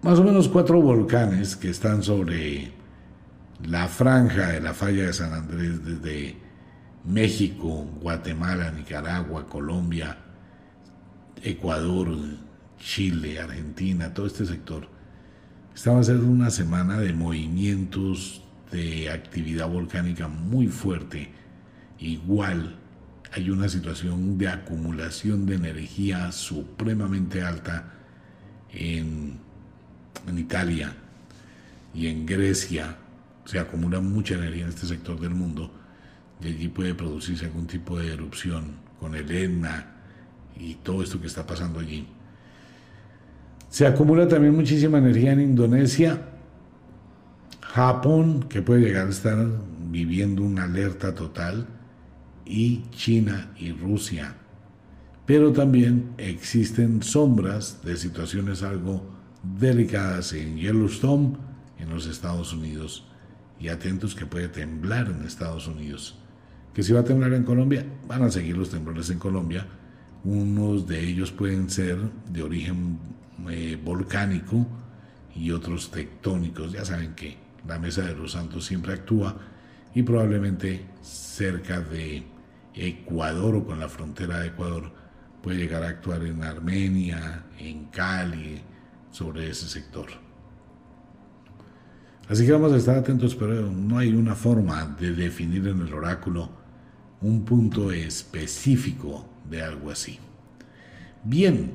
[0.01, 2.71] Más o menos cuatro volcanes que están sobre
[3.65, 6.37] la franja de la falla de San Andrés desde
[7.05, 10.17] México, Guatemala, Nicaragua, Colombia,
[11.41, 12.09] Ecuador,
[12.79, 14.87] Chile, Argentina, todo este sector.
[15.73, 21.31] Estaba a ser una semana de movimientos de actividad volcánica muy fuerte.
[21.99, 22.75] Igual
[23.31, 27.93] hay una situación de acumulación de energía supremamente alta
[28.71, 29.39] en,
[30.27, 30.93] en Italia
[31.93, 32.97] y en Grecia.
[33.47, 35.71] Se acumula mucha energía en este sector del mundo
[36.41, 39.93] y allí puede producirse algún tipo de erupción con el Etna
[40.59, 42.05] y todo esto que está pasando allí.
[43.69, 46.23] Se acumula también muchísima energía en Indonesia,
[47.61, 49.47] Japón, que puede llegar a estar
[49.89, 51.67] viviendo una alerta total,
[52.45, 54.35] y China y Rusia.
[55.25, 59.03] Pero también existen sombras de situaciones algo
[59.57, 61.37] delicadas en Yellowstone,
[61.79, 63.06] en los Estados Unidos,
[63.59, 66.19] y atentos que puede temblar en Estados Unidos
[66.77, 69.65] que si va a temblar en Colombia, van a seguir los temblores en Colombia.
[70.23, 71.97] Unos de ellos pueden ser
[72.29, 72.99] de origen
[73.49, 74.67] eh, volcánico
[75.33, 76.73] y otros tectónicos.
[76.73, 77.35] Ya saben que
[77.67, 79.35] la Mesa de los Santos siempre actúa
[79.95, 82.23] y probablemente cerca de
[82.75, 84.91] Ecuador o con la frontera de Ecuador
[85.41, 88.61] puede llegar a actuar en Armenia, en Cali,
[89.09, 90.26] sobre ese sector.
[92.29, 95.93] Así que vamos a estar atentos, pero no hay una forma de definir en el
[95.93, 96.49] oráculo
[97.21, 100.19] un punto específico de algo así.
[101.23, 101.71] Bien.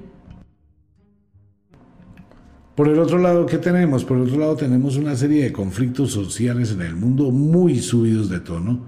[2.75, 4.05] Por el otro lado, ¿qué tenemos?
[4.05, 8.29] Por el otro lado tenemos una serie de conflictos sociales en el mundo muy subidos
[8.29, 8.87] de tono.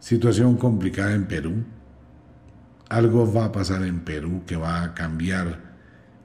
[0.00, 1.64] Situación complicada en Perú.
[2.88, 5.72] Algo va a pasar en Perú que va a cambiar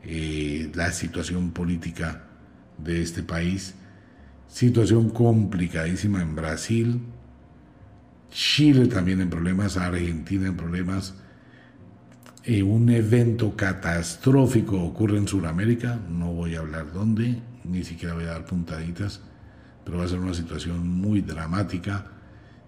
[0.03, 2.23] eh, la situación política
[2.77, 3.75] de este país.
[4.47, 7.01] Situación complicadísima en Brasil
[8.31, 11.15] Chile también en problemas, Argentina en problemas.
[12.43, 18.23] Eh, un evento catastrófico ocurre en Sudamérica, no voy a hablar dónde, ni siquiera voy
[18.23, 19.21] a dar puntaditas,
[19.83, 22.05] pero va a ser una situación muy dramática.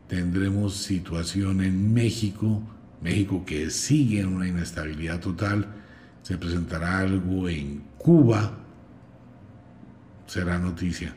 [0.08, 2.62] Tendremos situación en México,
[3.02, 5.68] México que sigue en una inestabilidad total.
[6.24, 8.58] Se presentará algo en Cuba,
[10.26, 11.14] será noticia.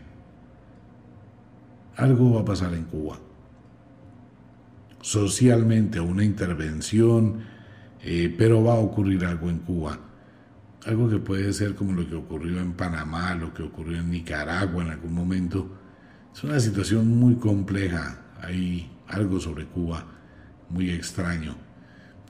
[1.97, 3.19] Algo va a pasar en Cuba
[5.03, 7.41] socialmente una intervención,
[8.03, 9.99] eh, pero va a ocurrir algo en Cuba.
[10.87, 14.83] Algo que puede ser como lo que ocurrió en Panamá, lo que ocurrió en Nicaragua
[14.83, 15.79] en algún momento.
[16.35, 18.19] Es una situación muy compleja.
[18.41, 20.05] Hay algo sobre Cuba
[20.71, 21.55] muy extraño.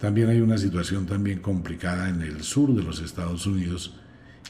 [0.00, 3.98] También hay una situación también complicada en el sur de los Estados Unidos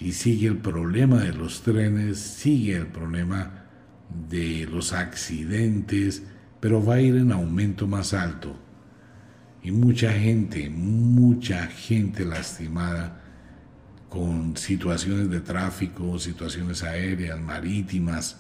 [0.01, 3.62] y sigue el problema de los trenes, sigue el problema
[4.29, 6.23] de los accidentes,
[6.61, 8.55] pero va a ir en aumento más alto.
[9.63, 13.21] Y mucha gente, mucha gente lastimada
[14.09, 18.37] con situaciones de tráfico, situaciones aéreas, marítimas.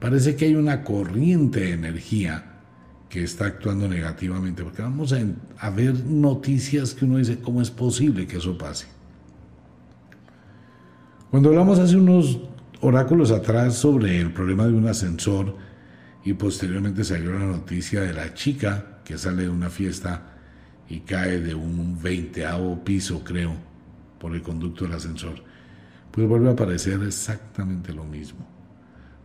[0.00, 2.54] Parece que hay una corriente de energía
[3.08, 5.14] que está actuando negativamente, porque vamos
[5.58, 8.86] a, ver noticias que uno dice, ¿cómo es posible que eso pase?
[11.30, 12.40] Cuando hablamos hace unos
[12.84, 15.56] oráculos atrás sobre el problema de un ascensor,
[16.22, 20.34] y posteriormente salió la noticia de la chica que sale de una fiesta
[20.88, 23.54] y cae de un veinteavo piso, creo,
[24.18, 25.42] por el conducto del ascensor.
[26.10, 28.46] Pues vuelve a aparecer exactamente lo mismo.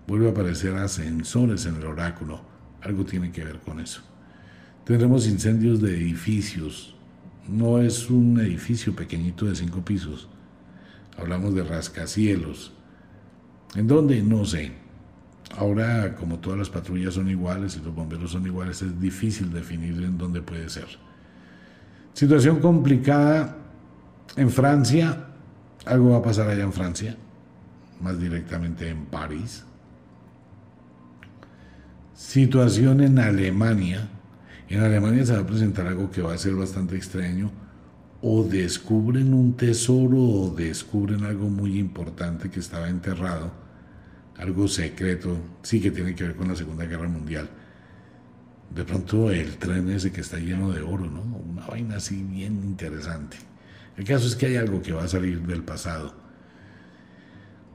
[0.08, 2.42] Vuelve a aparecer ascensores en el oráculo.
[2.82, 4.02] Algo tiene que ver con eso.
[4.86, 6.96] Tendremos incendios de edificios.
[7.48, 10.28] No es un edificio pequeñito de cinco pisos.
[11.18, 12.74] Hablamos de rascacielos.
[13.76, 14.22] ¿En dónde?
[14.22, 14.72] No sé
[15.58, 20.04] Ahora, como todas las patrullas son iguales y los bomberos son iguales, es difícil definir
[20.04, 20.88] en dónde puede ser.
[22.14, 23.58] Situación complicada
[24.36, 25.26] en Francia.
[25.86, 27.18] Algo va a pasar allá en Francia,
[28.00, 29.66] más directamente en París.
[32.14, 34.08] Situación en Alemania.
[34.68, 37.50] En Alemania se va a presentar algo que va a ser bastante extraño.
[38.22, 43.70] O descubren un tesoro o descubren algo muy importante que estaba enterrado
[44.40, 47.50] algo secreto, sí que tiene que ver con la Segunda Guerra Mundial.
[48.74, 51.22] De pronto el tren ese que está lleno de oro, ¿no?
[51.22, 53.38] Una vaina así bien interesante.
[53.98, 56.14] El caso es que hay algo que va a salir del pasado.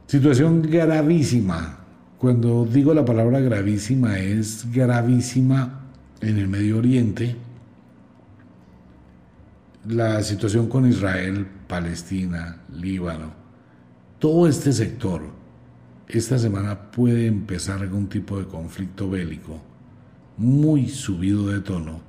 [0.07, 1.80] Situación gravísima.
[2.18, 5.82] Cuando digo la palabra gravísima es gravísima
[6.22, 7.36] en el Medio Oriente.
[9.87, 13.35] La situación con Israel, Palestina, Líbano,
[14.18, 15.22] todo este sector
[16.09, 19.62] esta semana puede empezar algún tipo de conflicto bélico
[20.39, 22.01] muy subido de tono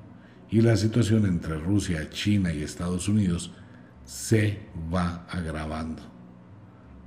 [0.50, 3.52] y la situación entre Rusia, China y Estados Unidos
[4.06, 4.60] se
[4.94, 6.02] va agravando.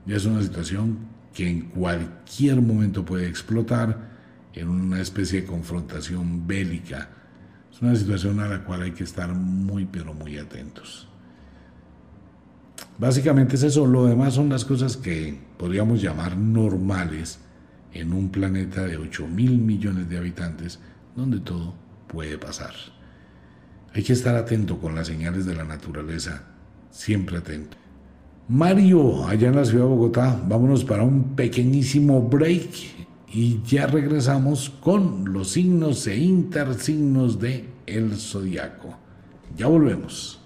[0.07, 0.99] Es una situación
[1.33, 4.11] que en cualquier momento puede explotar
[4.53, 7.09] en una especie de confrontación bélica.
[7.79, 11.07] Es una situación a la cual hay que estar muy pero muy atentos.
[12.99, 17.39] Básicamente es eso, lo demás son las cosas que podríamos llamar normales
[17.93, 20.81] en un planeta de 8 mil millones de habitantes
[21.15, 21.73] donde todo
[22.09, 22.75] puede pasar.
[23.95, 26.43] Hay que estar atento con las señales de la naturaleza,
[26.91, 27.77] siempre atento.
[28.49, 32.98] Mario, allá en la ciudad de Bogotá, vámonos para un pequeñísimo break
[33.33, 38.97] y ya regresamos con los signos e intersignos de el zodiaco.
[39.57, 40.41] Ya volvemos.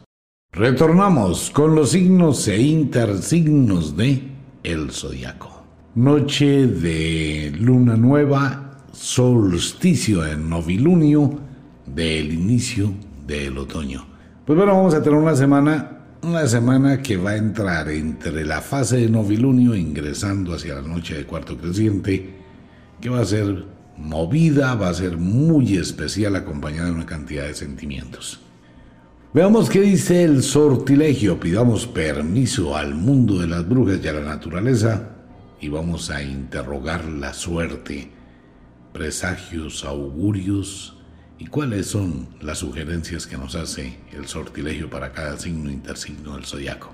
[0.52, 4.22] Retornamos con los signos e intersignos de
[4.62, 5.64] el zodiaco.
[5.94, 11.38] Noche de luna nueva, solsticio en novilunio
[11.86, 12.92] del inicio
[13.26, 14.06] del otoño.
[14.44, 18.60] Pues bueno, vamos a tener una semana, una semana que va a entrar entre la
[18.60, 22.41] fase de novilunio ingresando hacia la noche de cuarto creciente,
[23.02, 23.66] que va a ser
[23.98, 28.40] movida, va a ser muy especial acompañada de una cantidad de sentimientos.
[29.34, 31.40] Veamos qué dice el sortilegio.
[31.40, 35.10] Pidamos permiso al mundo de las brujas y a la naturaleza
[35.60, 38.08] y vamos a interrogar la suerte,
[38.92, 40.96] presagios, augurios
[41.38, 46.44] y cuáles son las sugerencias que nos hace el sortilegio para cada signo intersigno del
[46.44, 46.92] zodiaco.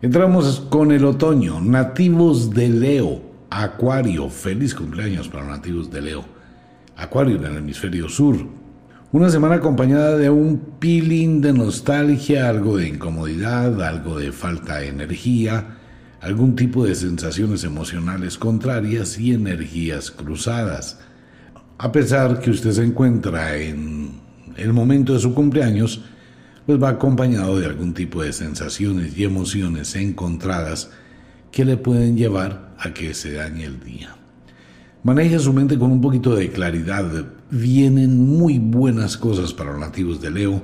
[0.00, 6.24] Entramos con el otoño, nativos de Leo, Acuario, feliz cumpleaños para nativos de Leo.
[6.96, 8.36] Acuario en el hemisferio sur,
[9.12, 14.88] una semana acompañada de un peeling de nostalgia, algo de incomodidad, algo de falta de
[14.88, 15.76] energía,
[16.20, 20.98] algún tipo de sensaciones emocionales contrarias y energías cruzadas.
[21.78, 24.20] A pesar que usted se encuentra en
[24.56, 26.02] el momento de su cumpleaños,
[26.66, 30.90] pues va acompañado de algún tipo de sensaciones y emociones encontradas
[31.50, 34.16] que le pueden llevar a que se dañe el día.
[35.02, 37.04] Maneje su mente con un poquito de claridad.
[37.50, 40.62] Vienen muy buenas cosas para los nativos de Leo.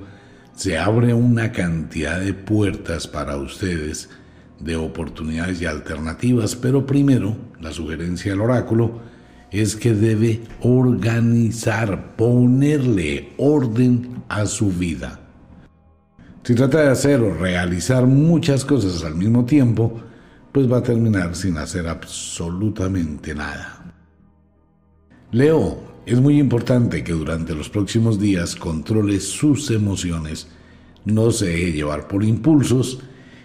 [0.54, 4.10] Se abre una cantidad de puertas para ustedes,
[4.58, 9.00] de oportunidades y alternativas, pero primero, la sugerencia del oráculo
[9.52, 15.20] es que debe organizar, ponerle orden a su vida.
[16.42, 20.00] Si trata de hacer o realizar muchas cosas al mismo tiempo,
[20.52, 23.94] pues va a terminar sin hacer absolutamente nada.
[25.30, 30.48] Leo, es muy importante que durante los próximos días controle sus emociones,
[31.04, 33.00] no se deje llevar por impulsos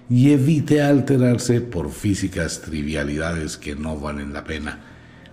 [0.09, 4.79] y evite alterarse por físicas trivialidades que no valen la pena.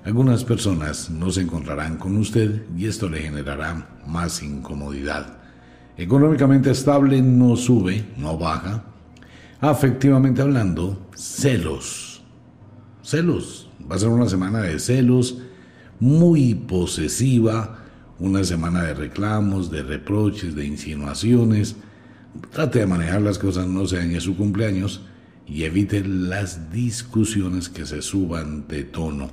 [0.05, 5.39] Algunas personas no se encontrarán con usted y esto le generará más incomodidad.
[5.97, 8.85] Económicamente estable no sube, no baja.
[9.67, 12.23] Afectivamente hablando, celos.
[13.03, 13.71] Celos.
[13.91, 15.39] Va a ser una semana de celos
[15.99, 17.79] muy posesiva,
[18.19, 21.77] una semana de reclamos, de reproches, de insinuaciones.
[22.53, 25.01] Trate de manejar las cosas, no se dañe su cumpleaños
[25.47, 29.31] y evite las discusiones que se suban de tono.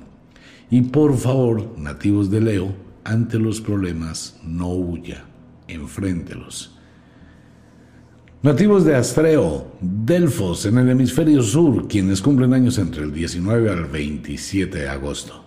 [0.70, 2.74] Y por favor, nativos de Leo,
[3.04, 5.26] ante los problemas no huya,
[5.68, 6.78] enfréntelos.
[8.42, 13.86] Nativos de Astreo, Delfos, en el hemisferio sur, quienes cumplen años entre el 19 al
[13.86, 15.42] 27 de agosto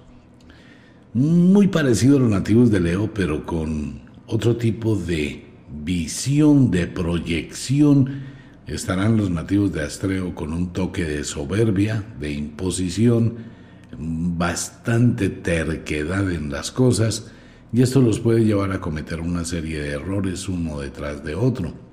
[1.16, 8.24] muy parecido a los nativos de Leo, pero con otro tipo de visión, de proyección.
[8.68, 13.56] Estarán los nativos de Astreo con un toque de soberbia, de imposición.
[13.98, 17.32] bastante terquedad en las cosas
[17.72, 21.85] y esto los puede llevar a cometer una serie de errores uno detrás de otro.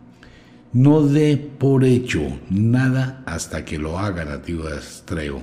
[0.75, 5.43] No dé por hecho nada hasta que lo haga nativo de Astreo.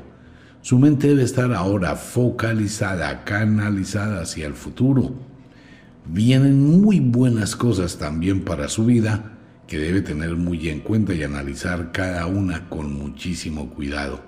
[0.64, 5.14] Su mente debe estar ahora focalizada, canalizada hacia el futuro.
[6.08, 11.22] Vienen muy buenas cosas también para su vida que debe tener muy en cuenta y
[11.22, 14.22] analizar cada una con muchísimo cuidado.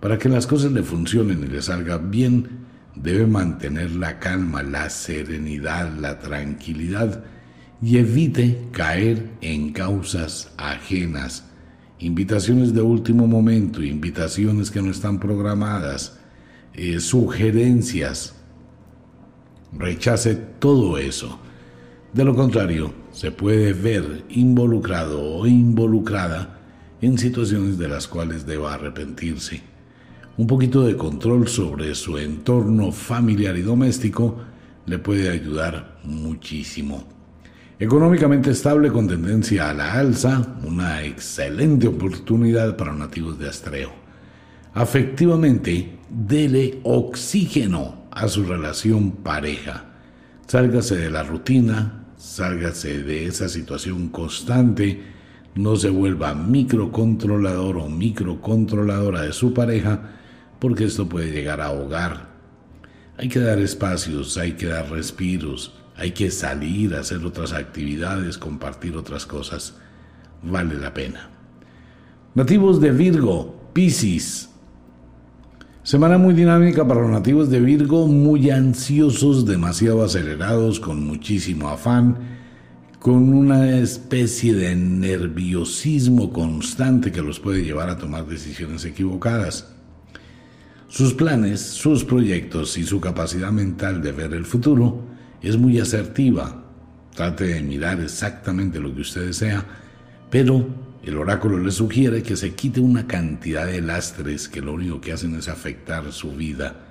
[0.00, 2.46] Para que las cosas le funcionen y le salgan bien,
[2.94, 7.24] debe mantener la calma, la serenidad, la tranquilidad
[7.82, 11.44] y evite caer en causas ajenas,
[11.98, 16.18] invitaciones de último momento, invitaciones que no están programadas,
[16.74, 18.36] eh, sugerencias.
[19.76, 21.38] Rechace todo eso.
[22.12, 26.60] De lo contrario, se puede ver involucrado o involucrada
[27.00, 29.72] en situaciones de las cuales deba arrepentirse
[30.36, 34.38] un poquito de control sobre su entorno familiar y doméstico
[34.86, 37.11] le puede ayudar muchísimo.
[37.82, 43.90] Económicamente estable con tendencia a la alza, una excelente oportunidad para nativos de Astreo.
[44.72, 49.86] Afectivamente, dele oxígeno a su relación pareja.
[50.46, 55.02] Sálgase de la rutina, sálgase de esa situación constante,
[55.56, 60.08] no se vuelva microcontrolador o microcontroladora de su pareja,
[60.60, 62.28] porque esto puede llegar a ahogar.
[63.18, 68.96] Hay que dar espacios, hay que dar respiros, hay que salir hacer otras actividades, compartir
[68.96, 69.74] otras cosas.
[70.42, 71.30] Vale la pena.
[72.34, 74.48] Nativos de Virgo, Piscis.
[75.82, 82.16] Semana muy dinámica para los nativos de Virgo, muy ansiosos, demasiado acelerados, con muchísimo afán,
[83.00, 89.74] con una especie de nerviosismo constante que los puede llevar a tomar decisiones equivocadas.
[90.86, 95.11] Sus planes, sus proyectos y su capacidad mental de ver el futuro
[95.42, 96.64] es muy asertiva.
[97.14, 99.64] Trate de mirar exactamente lo que usted desea,
[100.30, 100.66] pero
[101.02, 105.12] el oráculo le sugiere que se quite una cantidad de lastres que lo único que
[105.12, 106.86] hacen es afectar su vida.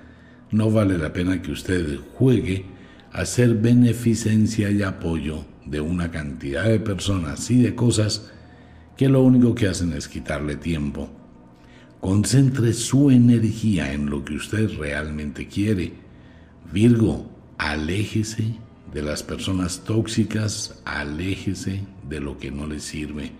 [0.50, 2.66] No vale la pena que usted juegue
[3.10, 8.30] a ser beneficencia y apoyo de una cantidad de personas y de cosas
[8.96, 11.10] que lo único que hacen es quitarle tiempo.
[12.00, 15.94] Concentre su energía en lo que usted realmente quiere.
[16.72, 18.54] Virgo, aléjese
[18.92, 23.32] de las personas tóxicas, aléjese de lo que no le sirve.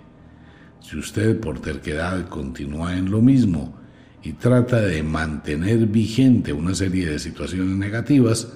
[0.80, 3.78] Si usted por terquedad continúa en lo mismo
[4.22, 8.52] y trata de mantener vigente una serie de situaciones negativas,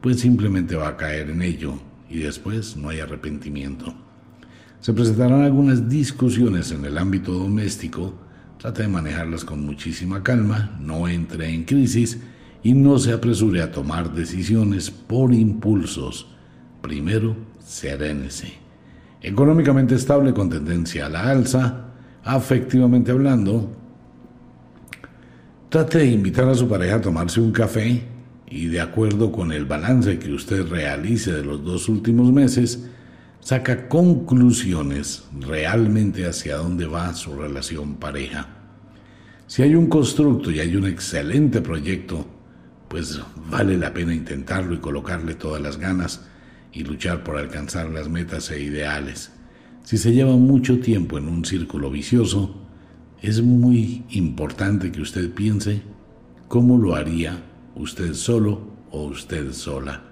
[0.00, 1.78] pues simplemente va a caer en ello
[2.10, 3.94] y después no hay arrepentimiento.
[4.80, 8.24] Se presentarán algunas discusiones en el ámbito doméstico
[8.64, 12.18] Trate de manejarlas con muchísima calma, no entre en crisis
[12.64, 16.26] y no se apresure a tomar decisiones por impulsos.
[16.80, 18.54] Primero, serénese.
[19.20, 21.84] Económicamente estable con tendencia a la alza,
[22.24, 23.70] afectivamente hablando,
[25.68, 28.02] trate de invitar a su pareja a tomarse un café
[28.48, 32.88] y de acuerdo con el balance que usted realice de los dos últimos meses,
[33.40, 38.48] saca conclusiones realmente hacia dónde va su relación pareja.
[39.46, 42.33] Si hay un constructo y hay un excelente proyecto,
[42.94, 43.20] pues
[43.50, 46.20] vale la pena intentarlo y colocarle todas las ganas
[46.72, 49.32] y luchar por alcanzar las metas e ideales.
[49.82, 52.54] Si se lleva mucho tiempo en un círculo vicioso,
[53.20, 55.82] es muy importante que usted piense
[56.46, 57.42] cómo lo haría
[57.74, 58.60] usted solo
[58.92, 60.04] o usted sola,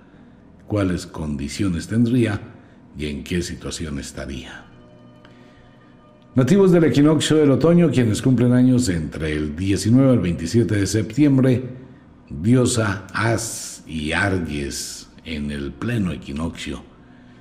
[0.66, 2.40] cuáles condiciones tendría
[2.98, 4.64] y en qué situación estaría.
[6.34, 11.82] Nativos del equinoccio del otoño, quienes cumplen años entre el 19 al 27 de septiembre,
[12.40, 16.82] diosa As y Arges en el pleno equinoccio.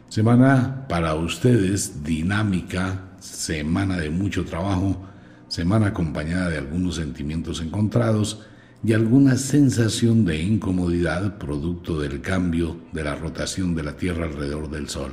[0.09, 5.01] Semana para ustedes dinámica, semana de mucho trabajo,
[5.47, 8.45] semana acompañada de algunos sentimientos encontrados
[8.83, 14.69] y alguna sensación de incomodidad producto del cambio de la rotación de la Tierra alrededor
[14.69, 15.11] del Sol.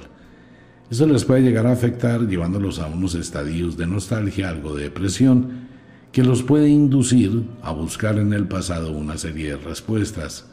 [0.91, 5.69] Eso les puede llegar a afectar llevándolos a unos estadios de nostalgia, algo de depresión,
[6.13, 10.47] que los puede inducir a buscar en el pasado una serie de respuestas,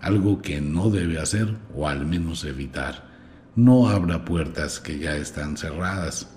[0.00, 3.08] algo que no debe hacer o al menos evitar.
[3.56, 6.28] No abra puertas que ya están cerradas.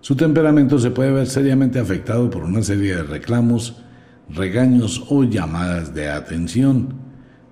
[0.00, 3.76] Su temperamento se puede ver seriamente afectado por una serie de reclamos,
[4.28, 6.94] regaños o llamadas de atención.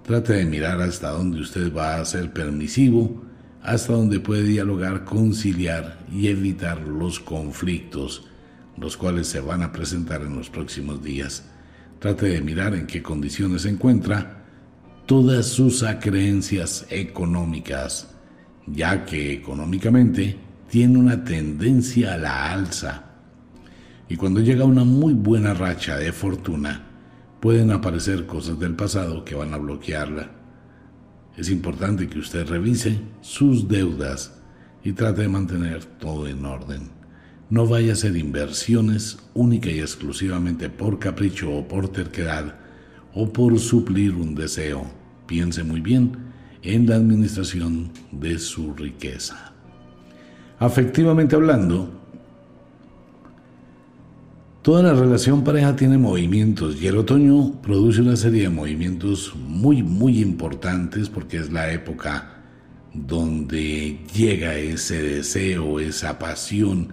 [0.02, 3.22] Trate de mirar hasta dónde usted va a ser permisivo,
[3.62, 8.27] hasta donde puede dialogar, conciliar y evitar los conflictos,
[8.80, 11.44] los cuales se van a presentar en los próximos días.
[11.98, 14.44] Trate de mirar en qué condiciones se encuentra
[15.06, 18.14] todas sus acreencias económicas,
[18.66, 20.36] ya que económicamente
[20.68, 23.04] tiene una tendencia a la alza.
[24.08, 26.84] Y cuando llega una muy buena racha de fortuna,
[27.40, 30.30] pueden aparecer cosas del pasado que van a bloquearla.
[31.36, 34.34] Es importante que usted revise sus deudas
[34.84, 36.97] y trate de mantener todo en orden.
[37.50, 42.56] No vaya a hacer inversiones única y exclusivamente por capricho o por terquedad
[43.14, 44.84] o por suplir un deseo.
[45.26, 46.12] Piense muy bien
[46.62, 49.52] en la administración de su riqueza.
[50.58, 51.88] Afectivamente hablando,
[54.60, 59.82] toda la relación pareja tiene movimientos y el otoño produce una serie de movimientos muy,
[59.82, 62.42] muy importantes porque es la época
[62.92, 66.88] donde llega ese deseo, esa pasión,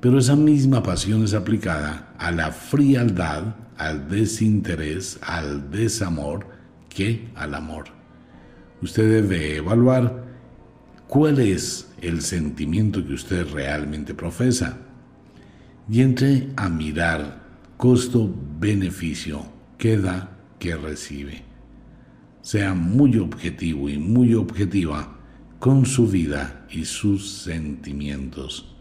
[0.00, 6.46] pero esa misma pasión es aplicada a la frialdad, al desinterés, al desamor,
[6.88, 7.86] que al amor.
[8.80, 10.24] Usted debe evaluar
[11.08, 14.78] cuál es el sentimiento que usted realmente profesa
[15.90, 17.42] y entre a mirar
[17.76, 19.46] costo-beneficio,
[19.78, 21.42] qué da, qué recibe.
[22.42, 25.18] Sea muy objetivo y muy objetiva
[25.58, 28.77] con su vida y sus sentimientos.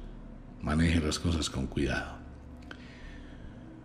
[0.61, 2.17] Maneje las cosas con cuidado.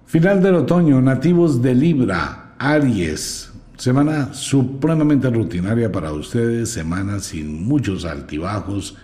[0.07, 3.51] Final del otoño, nativos de Libra, Aries.
[3.77, 8.97] Semana supremamente rutinaria para ustedes, semana sin muchos altibajos,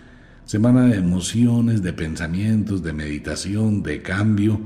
[0.45, 4.61] semana de emociones, de pensamientos, de meditación, de cambio,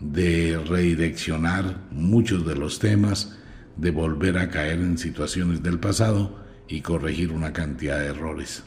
[0.00, 3.36] de redireccionar muchos de los temas,
[3.76, 6.38] de volver a caer en situaciones del pasado
[6.68, 8.64] y corregir una cantidad de errores.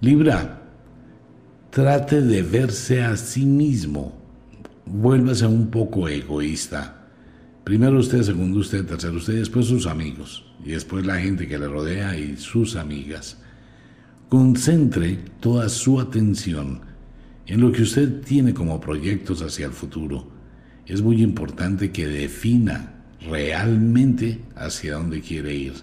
[0.00, 0.67] Libra,
[1.70, 4.16] trate de verse a sí mismo,
[4.86, 7.06] vuélvase un poco egoísta.
[7.64, 11.68] Primero usted, segundo usted, tercero usted, después sus amigos, y después la gente que le
[11.68, 13.38] rodea y sus amigas.
[14.28, 16.80] Concentre toda su atención
[17.46, 20.28] en lo que usted tiene como proyectos hacia el futuro.
[20.86, 25.74] Es muy importante que defina realmente hacia dónde quiere ir.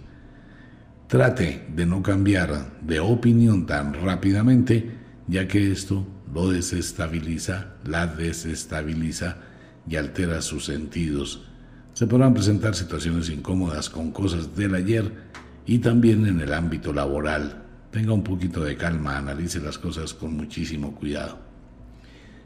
[1.07, 9.37] Trate de no cambiar de opinión tan rápidamente, ya que esto lo desestabiliza, la desestabiliza
[9.87, 11.43] y altera sus sentidos.
[11.93, 15.11] Se podrán presentar situaciones incómodas con cosas del ayer
[15.65, 17.63] y también en el ámbito laboral.
[17.91, 21.39] Tenga un poquito de calma, analice las cosas con muchísimo cuidado.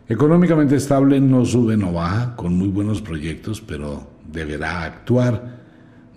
[0.08, 5.60] Económicamente estable, no sube, no baja, con muy buenos proyectos, pero deberá actuar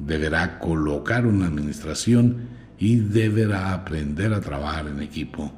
[0.07, 2.49] deberá colocar una administración
[2.79, 5.53] y deberá aprender a trabajar en equipo.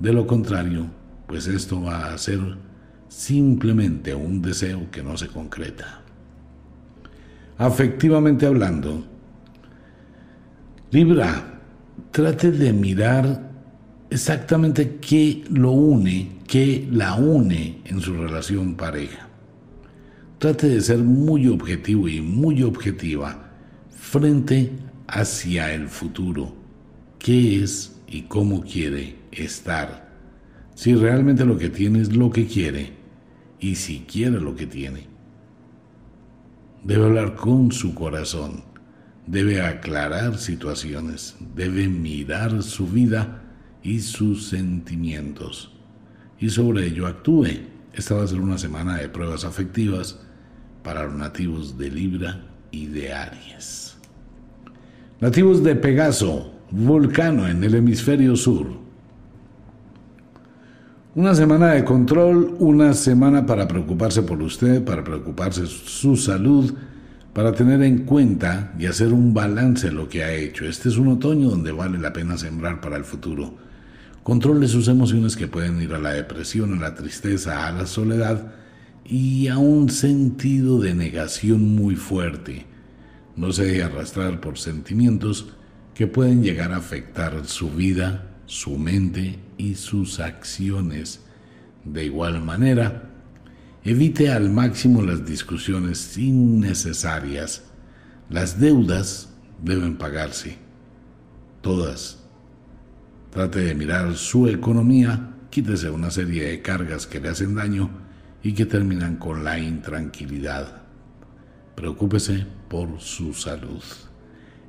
[0.00, 0.86] De lo contrario,
[1.26, 2.38] pues esto va a ser
[3.08, 6.02] simplemente un deseo que no se concreta.
[7.58, 9.04] Afectivamente hablando,
[10.90, 11.60] Libra,
[12.12, 13.50] trate de mirar
[14.08, 19.28] exactamente qué lo une, qué la une en su relación pareja.
[20.38, 23.50] Trate de ser muy objetivo y muy objetiva
[23.90, 24.70] frente
[25.08, 26.54] hacia el futuro.
[27.18, 30.08] ¿Qué es y cómo quiere estar?
[30.74, 32.92] Si realmente lo que tiene es lo que quiere
[33.60, 35.06] y si quiere lo que tiene.
[36.84, 38.62] Debe hablar con su corazón,
[39.26, 43.42] debe aclarar situaciones, debe mirar su vida
[43.82, 45.72] y sus sentimientos.
[46.38, 47.46] Y sobre ello actúe.
[47.92, 50.20] Esta va a ser una semana de pruebas afectivas
[50.84, 53.96] para los nativos de Libra y de Aries.
[55.20, 58.87] Nativos de Pegaso, Vulcano en el hemisferio sur.
[61.14, 66.74] Una semana de control, una semana para preocuparse por usted, para preocuparse su salud,
[67.32, 70.64] para tener en cuenta y hacer un balance de lo que ha hecho.
[70.64, 73.54] Este es un otoño donde vale la pena sembrar para el futuro.
[74.22, 78.52] Controle sus emociones que pueden ir a la depresión, a la tristeza, a la soledad
[79.04, 82.66] y a un sentido de negación muy fuerte
[83.38, 85.46] no se deje arrastrar por sentimientos
[85.94, 91.20] que pueden llegar a afectar su vida, su mente y sus acciones.
[91.84, 93.10] De igual manera,
[93.84, 97.62] evite al máximo las discusiones innecesarias.
[98.30, 99.28] Las deudas
[99.62, 100.56] deben pagarse.
[101.60, 102.24] Todas.
[103.30, 107.90] Trate de mirar su economía, quítese una serie de cargas que le hacen daño
[108.42, 110.84] y que terminan con la intranquilidad.
[111.74, 113.82] Preocúpese por su salud.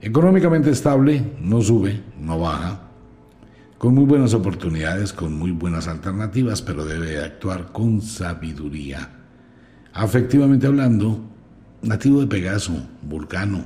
[0.02, 2.89] Económicamente estable, no sube, no baja,
[3.80, 9.10] con muy buenas oportunidades, con muy buenas alternativas, pero debe actuar con sabiduría.
[9.94, 11.22] Afectivamente hablando,
[11.82, 13.64] nativo de Pegaso, Vulcano.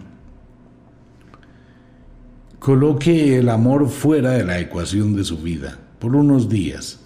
[2.60, 7.00] Coloque el amor fuera de la ecuación de su vida por unos días.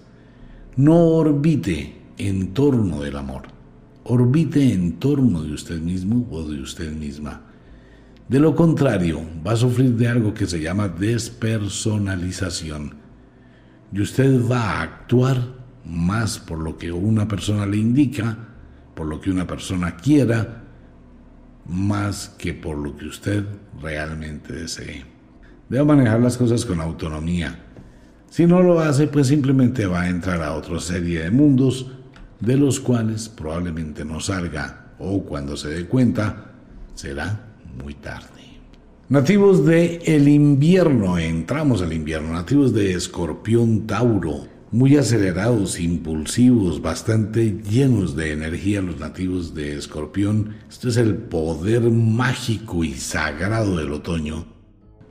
[0.76, 3.44] No orbite en torno del amor.
[4.04, 7.47] Orbite en torno de usted mismo o de usted misma.
[8.30, 12.96] De lo contrario, va a sufrir de algo que se llama despersonalización.
[13.94, 15.38] Y usted va a actuar
[15.86, 18.38] más por lo que una persona le indica,
[18.96, 20.66] por lo que una persona quiera,
[21.68, 23.46] más que por lo que usted
[23.82, 25.06] realmente desee.
[25.70, 27.64] Debe manejar las cosas con autonomía.
[28.30, 31.94] Si no lo hace, pues simplemente va a entrar a otra serie de mundos
[32.42, 36.52] de los cuales probablemente no salga o cuando se dé cuenta
[36.94, 37.47] será
[37.84, 38.28] muy tarde.
[39.10, 47.62] Nativos de el invierno, entramos al invierno, nativos de Escorpión Tauro, muy acelerados, impulsivos, bastante
[47.70, 50.56] llenos de energía los nativos de Escorpión.
[50.70, 54.46] Esto es el poder mágico y sagrado del otoño.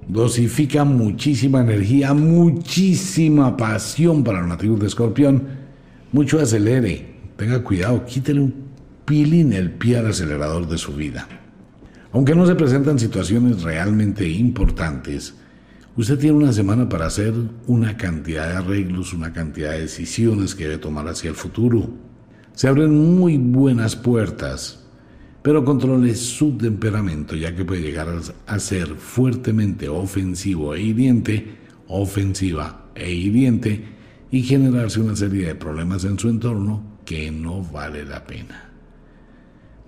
[0.06, 5.42] Dosifica muchísima energía, muchísima pasión para los nativos de Escorpión.
[6.12, 8.54] Mucho acelere, tenga cuidado, quítele un
[9.06, 11.26] pilín el pie al acelerador de su vida.
[12.16, 15.34] Aunque no se presentan situaciones realmente importantes,
[15.98, 17.32] Usted tiene una semana para hacer
[17.66, 21.88] una cantidad de arreglos, una cantidad de decisiones que debe tomar hacia el futuro.
[22.52, 24.84] Se abren muy buenas puertas,
[25.40, 28.08] pero controle su temperamento ya que puede llegar
[28.46, 31.56] a ser fuertemente ofensivo e hiriente,
[31.88, 33.84] ofensiva e hiriente
[34.30, 38.65] y generarse una serie de problemas en su entorno que no vale la pena.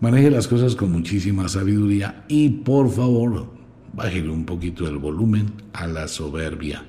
[0.00, 3.50] Maneje las cosas con muchísima sabiduría y por favor
[3.92, 6.84] bájele un poquito el volumen a la soberbia.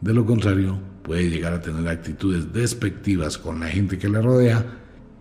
[0.00, 4.64] De lo contrario, puede llegar a tener actitudes despectivas con la gente que le rodea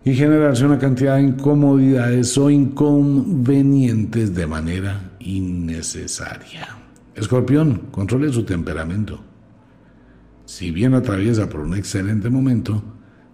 [0.03, 6.67] y generarse una cantidad de incomodidades o inconvenientes de manera innecesaria.
[7.13, 9.19] Escorpión, controle su temperamento.
[10.45, 12.83] Si bien atraviesa por un excelente momento,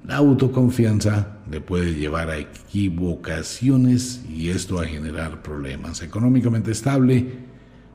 [0.06, 6.02] la autoconfianza le puede llevar a equivocaciones y esto a generar problemas.
[6.02, 7.52] Económicamente estable,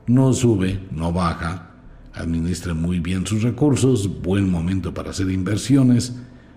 [0.07, 1.71] no sube, no baja,
[2.13, 6.15] administre muy bien sus recursos, buen momento para hacer inversiones,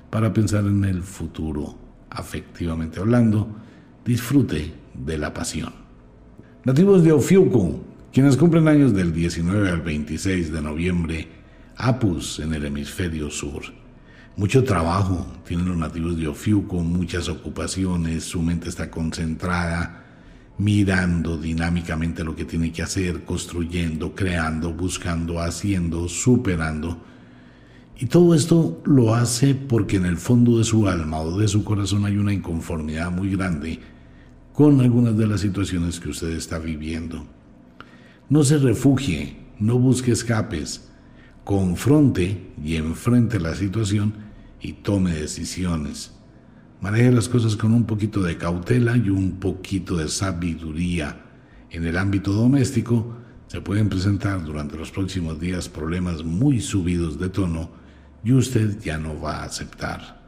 [0.09, 1.77] para pensar en el futuro.
[2.11, 3.49] Afectivamente hablando,
[4.05, 5.73] disfrute de la pasión.
[6.65, 7.81] Nativos de Ofiuco,
[8.13, 11.29] quienes cumplen años del 19 al 26 de noviembre,
[11.77, 13.80] Apus en el hemisferio sur.
[14.41, 20.03] Mucho trabajo tienen los nativos de Ofiuco, muchas ocupaciones, su mente está concentrada,
[20.57, 27.03] mirando dinámicamente lo que tiene que hacer, construyendo, creando, buscando, haciendo, superando.
[27.99, 31.63] Y todo esto lo hace porque en el fondo de su alma o de su
[31.63, 33.79] corazón hay una inconformidad muy grande
[34.55, 37.27] con algunas de las situaciones que usted está viviendo.
[38.31, 40.89] No se refugie, no busque escapes,
[41.45, 44.30] confronte y enfrente la situación
[44.61, 46.13] y tome decisiones.
[46.81, 51.25] Maneje las cosas con un poquito de cautela y un poquito de sabiduría.
[51.71, 57.29] En el ámbito doméstico se pueden presentar durante los próximos días problemas muy subidos de
[57.29, 57.71] tono
[58.25, 60.21] y usted ya no va a aceptar.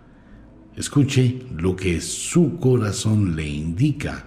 [0.76, 4.26] Escuche lo que su corazón le indica.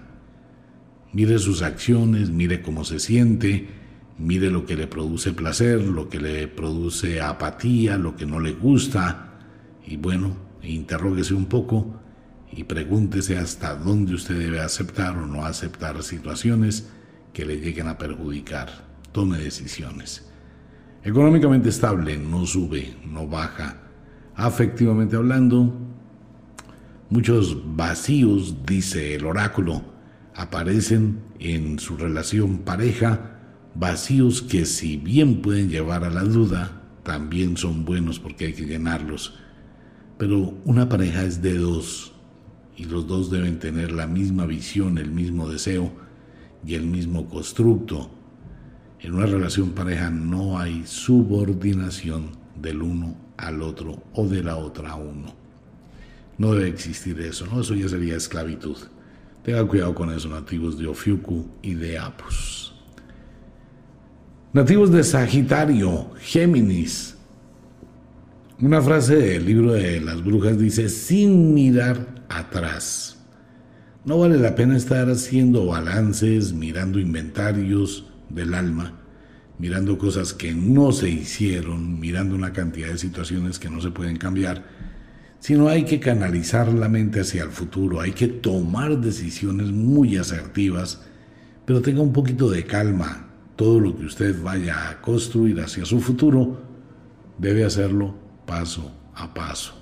[1.14, 3.68] Mire sus acciones, mire cómo se siente,
[4.18, 8.54] mire lo que le produce placer, lo que le produce apatía, lo que no le
[8.54, 9.25] gusta.
[9.86, 12.00] Y bueno, interróguese un poco
[12.52, 16.90] y pregúntese hasta dónde usted debe aceptar o no aceptar situaciones
[17.34, 18.86] que le lleguen a perjudicar.
[19.12, 20.30] Tome decisiones.
[21.04, 23.78] Económicamente estable, no sube, no baja.
[24.36, 25.74] Afectivamente hablando,
[27.10, 29.84] muchos vacíos, dice el oráculo,
[30.34, 33.40] aparecen en su relación pareja,
[33.76, 38.66] vacíos que si bien pueden llevar a la duda, también son buenos porque hay que
[38.66, 39.40] llenarlos.
[40.18, 42.14] Pero una pareja es de dos,
[42.78, 45.92] y los dos deben tener la misma visión, el mismo deseo
[46.66, 48.10] y el mismo constructo.
[49.02, 54.92] En una relación pareja no hay subordinación del uno al otro o de la otra
[54.92, 55.34] a uno.
[56.38, 57.62] No debe existir eso, ¿no?
[57.62, 58.78] Eso ya sería esclavitud.
[59.44, 62.74] Tenga cuidado con eso, nativos de Ofiuku y de Apus.
[64.54, 67.15] Nativos de Sagitario, Géminis.
[68.62, 73.18] Una frase del libro de las brujas dice, sin mirar atrás.
[74.06, 78.94] No vale la pena estar haciendo balances, mirando inventarios del alma,
[79.60, 84.16] mirando cosas que no se hicieron, mirando una cantidad de situaciones que no se pueden
[84.16, 84.64] cambiar,
[85.40, 91.02] sino hay que canalizar la mente hacia el futuro, hay que tomar decisiones muy asertivas,
[91.66, 93.28] pero tenga un poquito de calma.
[93.58, 96.62] Todo lo que usted vaya a construir hacia su futuro
[97.38, 99.74] debe hacerlo paso a paso.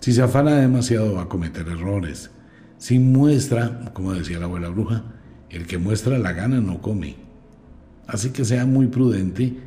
[0.00, 2.30] Si se afana demasiado va a cometer errores.
[2.78, 5.02] Si muestra, como decía la abuela bruja,
[5.50, 7.16] el que muestra la gana no come.
[8.06, 9.58] Así que sea muy prudente,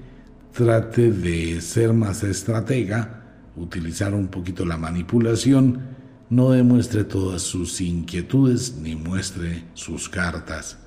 [0.54, 3.24] trate de ser más estratega,
[3.56, 5.82] utilizar un poquito la manipulación,
[6.30, 10.78] no demuestre todas sus inquietudes ni muestre sus cartas.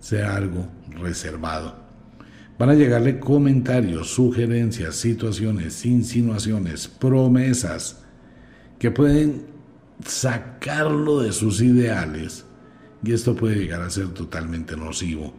[0.00, 1.79] Sea algo reservado.
[2.60, 8.02] Van a llegarle comentarios, sugerencias, situaciones, insinuaciones, promesas
[8.78, 9.46] que pueden
[10.04, 12.44] sacarlo de sus ideales
[13.02, 15.32] y esto puede llegar a ser totalmente nocivo.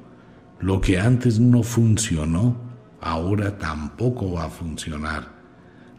[0.62, 2.58] Lo que antes no funcionó,
[3.00, 5.28] ahora tampoco va a funcionar.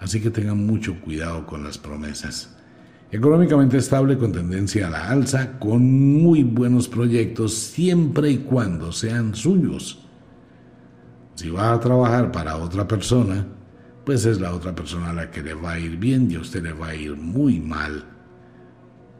[0.01, 2.57] Así que tengan mucho cuidado con las promesas.
[3.13, 5.89] Económicamente estable con tendencia a la alza, con
[6.21, 10.02] muy buenos proyectos siempre y cuando sean suyos.
[11.43, 13.45] Si va a trabajar para otra persona,
[14.05, 16.39] pues es la otra persona a la que le va a ir bien y a
[16.39, 18.05] usted le va a ir muy mal.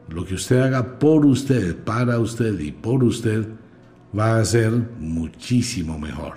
[0.07, 3.45] Lo que usted haga por usted, para usted y por usted
[4.17, 4.71] va a ser
[5.01, 6.35] muchísimo mejor.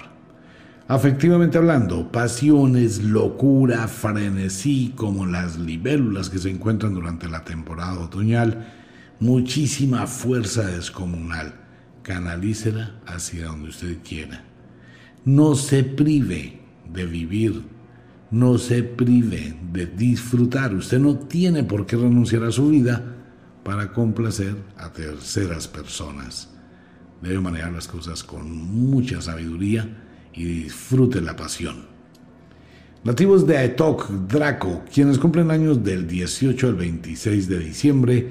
[0.88, 8.74] Afectivamente hablando, pasiones, locura, frenesí, como las libélulas que se encuentran durante la temporada otoñal,
[9.20, 11.54] muchísima fuerza descomunal.
[12.02, 14.42] Canalícela hacia donde usted quiera.
[15.26, 17.64] No se prive de vivir,
[18.30, 20.72] no se prive de disfrutar.
[20.72, 23.16] Usted no tiene por qué renunciar a su vida
[23.64, 26.48] para complacer a terceras personas.
[27.20, 29.98] Debe manejar las cosas con mucha sabiduría
[30.32, 31.86] y disfrute la pasión.
[33.02, 38.28] Nativos de Aetok, Draco, quienes cumplen años del 18 al 26 de diciembre,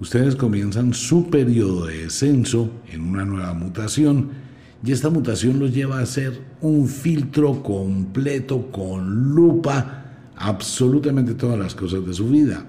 [0.00, 4.43] ustedes comienzan su periodo de descenso en una nueva mutación
[4.84, 11.74] y esta mutación los lleva a hacer un filtro completo con lupa absolutamente todas las
[11.74, 12.66] cosas de su vida.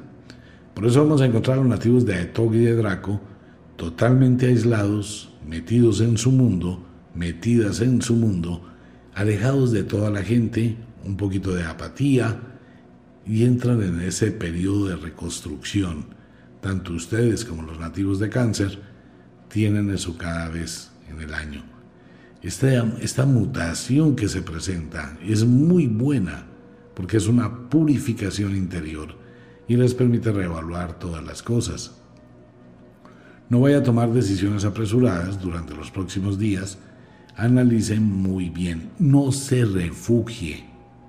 [0.74, 3.20] Por eso vamos a encontrar a los nativos de Aetog y de Draco
[3.76, 8.62] totalmente aislados, metidos en su mundo, metidas en su mundo,
[9.14, 12.40] alejados de toda la gente, un poquito de apatía,
[13.26, 16.06] y entran en ese periodo de reconstrucción.
[16.62, 18.80] Tanto ustedes como los nativos de cáncer
[19.50, 21.75] tienen eso cada vez en el año.
[22.46, 26.46] Esta, esta mutación que se presenta es muy buena
[26.94, 29.16] porque es una purificación interior
[29.68, 31.96] y les permite reevaluar todas las cosas.
[33.50, 36.78] No vaya a tomar decisiones apresuradas durante los próximos días.
[37.36, 38.92] Analicen muy bien.
[39.00, 40.66] No se refugie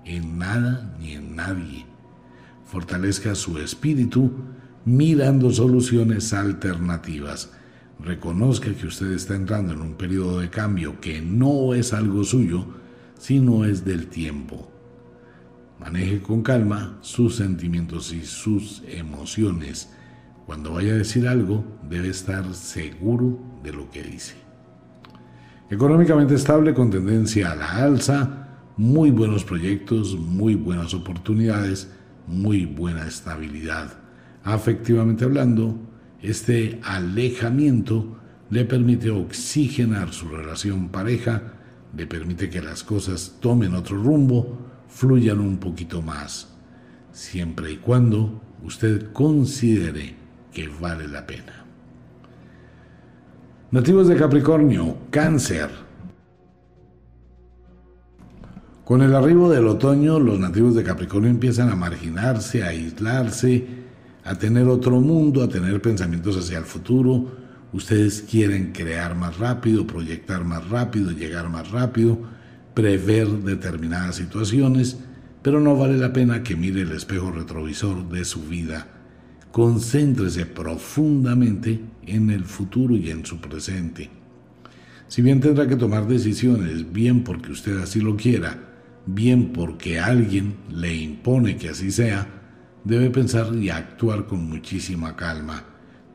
[0.06, 1.84] en nada ni en nadie.
[2.64, 4.32] Fortalezca su espíritu
[4.86, 7.50] mirando soluciones alternativas.
[7.98, 12.66] Reconozca que usted está entrando en un periodo de cambio que no es algo suyo,
[13.18, 14.70] sino es del tiempo.
[15.80, 19.90] Maneje con calma sus sentimientos y sus emociones.
[20.46, 24.34] Cuando vaya a decir algo, debe estar seguro de lo que dice.
[25.68, 31.90] Económicamente estable con tendencia a la alza, muy buenos proyectos, muy buenas oportunidades,
[32.26, 33.98] muy buena estabilidad.
[34.44, 35.76] Afectivamente hablando,
[36.28, 38.16] este alejamiento
[38.50, 41.42] le permite oxigenar su relación pareja,
[41.96, 44.58] le permite que las cosas tomen otro rumbo,
[44.88, 46.48] fluyan un poquito más,
[47.12, 50.14] siempre y cuando usted considere
[50.52, 51.64] que vale la pena.
[53.70, 55.68] Nativos de Capricornio, cáncer.
[58.84, 63.85] Con el arribo del otoño, los nativos de Capricornio empiezan a marginarse, a aislarse,
[64.26, 67.36] a tener otro mundo, a tener pensamientos hacia el futuro.
[67.72, 72.36] Ustedes quieren crear más rápido, proyectar más rápido, llegar más rápido
[72.76, 74.98] prever determinadas situaciones,
[75.40, 78.86] pero no vale la pena que mire el espejo retrovisor de su vida.
[79.50, 84.10] Concéntrese profundamente en el futuro y en su presente.
[85.08, 88.58] Si bien tendrá que tomar decisiones, bien porque usted así lo quiera,
[89.06, 92.45] bien porque alguien le impone que así sea,
[92.86, 95.64] debe pensar y actuar con muchísima calma.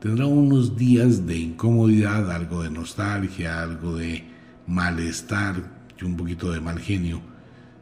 [0.00, 4.24] Tendrá unos días de incomodidad, algo de nostalgia, algo de
[4.66, 7.20] malestar un poquito de mal genio,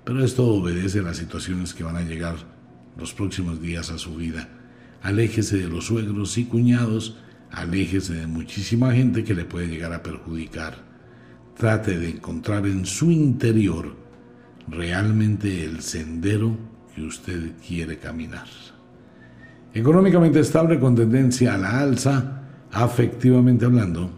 [0.04, 2.36] pero esto obedece a las situaciones que van a llegar
[2.96, 4.48] los próximos días a su vida.
[5.02, 7.16] Aléjese de los suegros y cuñados,
[7.50, 10.84] aléjese de muchísima gente que le puede llegar a perjudicar.
[11.56, 13.96] Trate de encontrar en su interior
[14.68, 16.56] realmente el sendero
[16.94, 18.46] que usted quiere caminar.
[19.72, 22.42] Económicamente estable con tendencia a la alza,
[22.72, 24.10] afectivamente hablando.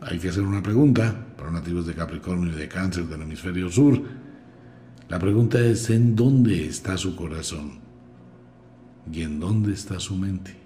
[0.00, 4.00] Hay que hacer una pregunta para nativos de Capricornio y de Cáncer del hemisferio sur.
[5.10, 7.80] La pregunta es, ¿en dónde está su corazón?
[9.12, 10.56] ¿Y en dónde está su mente?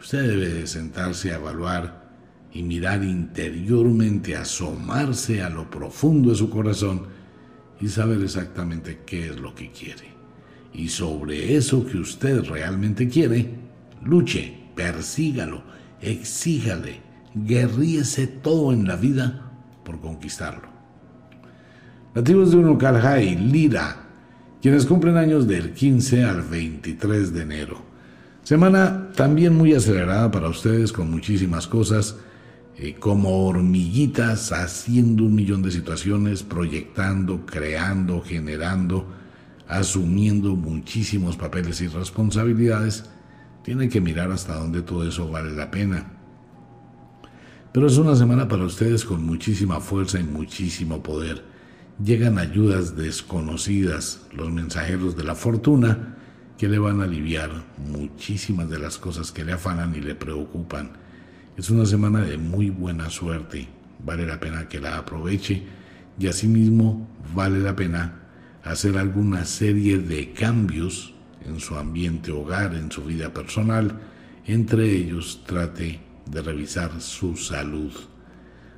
[0.00, 2.10] Usted debe sentarse a evaluar
[2.52, 7.02] y mirar interiormente, asomarse a lo profundo de su corazón
[7.80, 10.19] y saber exactamente qué es lo que quiere.
[10.72, 13.50] Y sobre eso que usted realmente quiere,
[14.04, 15.62] luche, persígalo,
[16.00, 17.00] exíjale,
[17.34, 19.52] guerríese todo en la vida
[19.84, 20.68] por conquistarlo.
[22.14, 23.96] Nativos de Unucalhai, Lira,
[24.60, 27.90] quienes cumplen años del 15 al 23 de enero.
[28.42, 32.16] Semana también muy acelerada para ustedes con muchísimas cosas,
[32.76, 39.06] eh, como hormiguitas haciendo un millón de situaciones, proyectando, creando, generando,
[39.70, 43.04] asumiendo muchísimos papeles y responsabilidades,
[43.62, 46.12] tiene que mirar hasta dónde todo eso vale la pena.
[47.72, 51.44] Pero es una semana para ustedes con muchísima fuerza y muchísimo poder.
[52.02, 56.16] Llegan ayudas desconocidas, los mensajeros de la fortuna,
[56.58, 60.90] que le van a aliviar muchísimas de las cosas que le afanan y le preocupan.
[61.56, 63.68] Es una semana de muy buena suerte.
[64.04, 65.62] Vale la pena que la aproveche
[66.18, 68.19] y asimismo vale la pena
[68.64, 71.14] hacer alguna serie de cambios
[71.46, 74.00] en su ambiente hogar, en su vida personal.
[74.46, 77.92] Entre ellos trate de revisar su salud.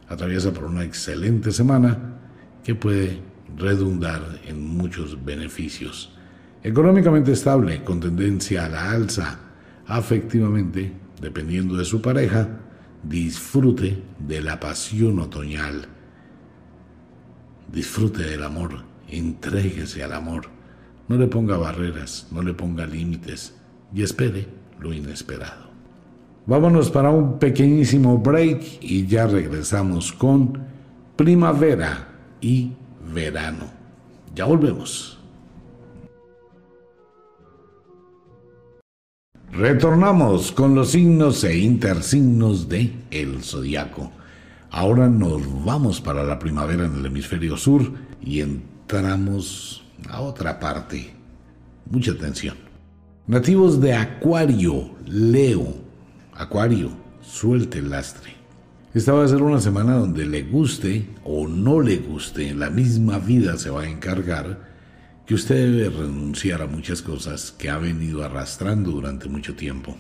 [0.09, 2.19] Atraviesa por una excelente semana
[2.63, 3.19] que puede
[3.57, 6.15] redundar en muchos beneficios.
[6.63, 9.41] Económicamente estable, con tendencia a la alza,
[9.87, 12.61] afectivamente, dependiendo de su pareja,
[13.03, 15.87] disfrute de la pasión otoñal.
[17.73, 20.47] Disfrute del amor Entréguese al amor.
[21.07, 23.55] No le ponga barreras, no le ponga límites
[23.95, 24.49] y espere
[24.81, 25.71] lo inesperado.
[26.47, 30.59] Vámonos para un pequeñísimo break y ya regresamos con
[31.15, 32.09] primavera
[32.41, 32.73] y
[33.15, 33.67] verano.
[34.35, 35.19] Ya volvemos.
[39.53, 44.11] Retornamos con los signos e intersignos de el zodiaco.
[44.71, 47.93] Ahora nos vamos para la primavera en el hemisferio sur
[48.23, 48.72] y en
[50.11, 51.15] a otra parte.
[51.91, 52.57] Mucha atención.
[53.27, 55.77] Nativos de Acuario, Leo.
[56.35, 56.91] Acuario,
[57.23, 58.35] suelte el lastre.
[58.93, 63.19] Esta va a ser una semana donde le guste o no le guste, la misma
[63.19, 64.71] vida se va a encargar
[65.25, 69.97] que usted debe renunciar a muchas cosas que ha venido arrastrando durante mucho tiempo.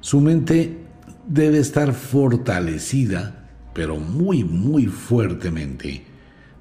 [0.00, 0.86] Su mente
[1.26, 6.15] debe estar fortalecida, pero muy, muy fuertemente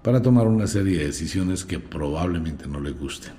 [0.06, 3.34] para tomar una serie de decisiones que probablemente no le gusten.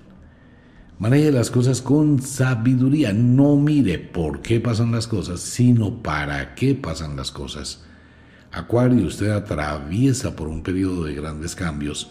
[0.98, 6.74] Maneje las cosas con sabiduría, no mire por qué pasan las cosas, sino para qué
[6.74, 7.84] pasan las cosas.
[8.50, 12.10] Acuario, usted atraviesa por un periodo de grandes cambios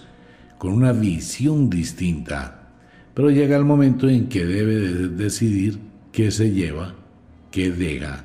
[0.58, 2.70] con una visión distinta,
[3.14, 5.82] pero llega el momento en que debe de decidir
[6.14, 6.96] qué se lleva,
[7.52, 8.24] qué deja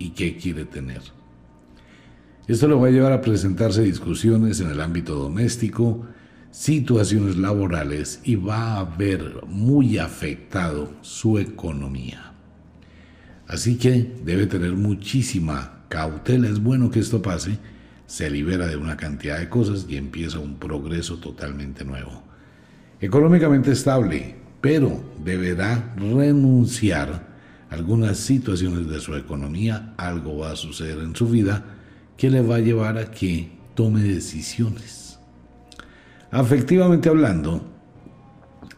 [0.00, 1.19] y qué quiere tener.
[2.50, 6.04] Esto lo va a llevar a presentarse discusiones en el ámbito doméstico,
[6.50, 12.32] situaciones laborales y va a ver muy afectado su economía.
[13.46, 16.48] Así que debe tener muchísima cautela.
[16.48, 17.56] Es bueno que esto pase.
[18.08, 22.24] Se libera de una cantidad de cosas y empieza un progreso totalmente nuevo.
[23.00, 27.28] Económicamente estable, pero deberá renunciar
[27.70, 29.94] a algunas situaciones de su economía.
[29.96, 31.76] Algo va a suceder en su vida
[32.20, 35.18] que le va a llevar a que tome decisiones.
[36.30, 37.64] Afectivamente hablando,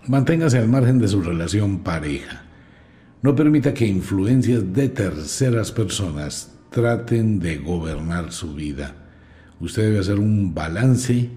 [0.07, 2.45] manténgase al margen de su relación pareja.
[3.21, 8.95] No permita que influencias de terceras personas traten de gobernar su vida.
[9.59, 11.29] Usted debe hacer un balance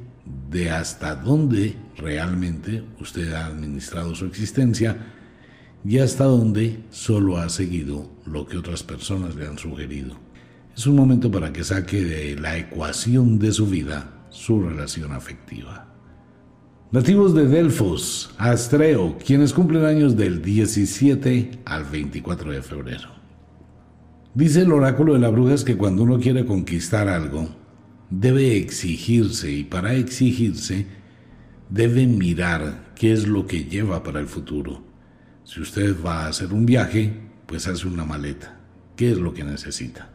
[0.52, 4.96] de hasta dónde realmente usted ha administrado su existencia
[5.84, 10.25] y hasta dónde solo ha seguido lo que otras personas le han sugerido.
[10.76, 15.88] Es un momento para que saque de la ecuación de su vida su relación afectiva.
[16.92, 23.08] Nativos de Delfos, Astreo, quienes cumplen años del 17 al 24 de febrero.
[24.34, 27.48] Dice el oráculo de la bruja que cuando uno quiere conquistar algo,
[28.10, 30.88] debe exigirse y para exigirse
[31.70, 34.84] debe mirar qué es lo que lleva para el futuro.
[35.46, 37.14] Si usted va a hacer un viaje,
[37.46, 38.60] pues hace una maleta.
[38.98, 40.15] ¿Qué es lo que necesita?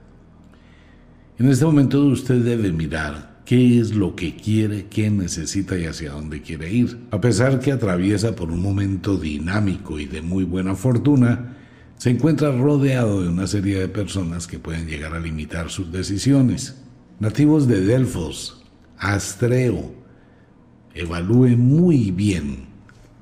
[1.41, 6.13] En este momento usted debe mirar qué es lo que quiere, qué necesita y hacia
[6.13, 6.99] dónde quiere ir.
[7.11, 11.57] A pesar que atraviesa por un momento dinámico y de muy buena fortuna,
[11.97, 16.77] se encuentra rodeado de una serie de personas que pueden llegar a limitar sus decisiones.
[17.21, 18.63] Nativos de Delfos,
[18.99, 19.95] Astreo,
[20.95, 22.67] evalúe muy bien,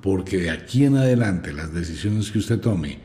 [0.03, 2.99] porque de aquí en adelante las decisiones que usted tome,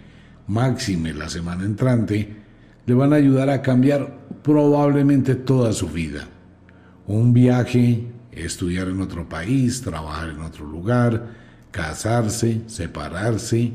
[0.48, 2.43] máxime la semana entrante,
[2.86, 6.28] le van a ayudar a cambiar probablemente toda su vida.
[7.08, 11.28] Un viaje, estudiar en otro país, trabajar en otro lugar,
[11.72, 13.74] casarse, separarse,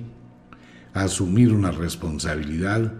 [0.92, 2.92] asumir una responsabilidad,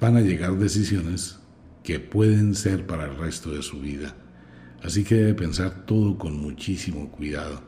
[0.00, 1.38] van a llegar decisiones
[1.82, 4.14] que pueden ser para el resto de su vida.
[4.82, 7.62] Así que debe pensar todo con muchísimo cuidado.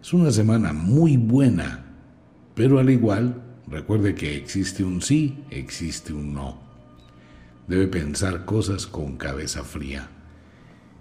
[0.00, 1.84] Es una semana muy buena,
[2.54, 6.67] pero al igual, recuerde que existe un sí, existe un no.
[7.68, 10.08] Debe pensar cosas con cabeza fría.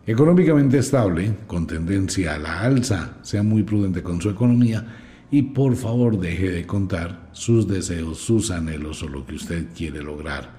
[0.05, 4.85] Económicamente estable, con tendencia a la alza, sea muy prudente con su economía
[5.31, 10.03] y por favor deje de contar sus deseos, sus anhelos o lo que usted quiere
[10.03, 10.57] lograr.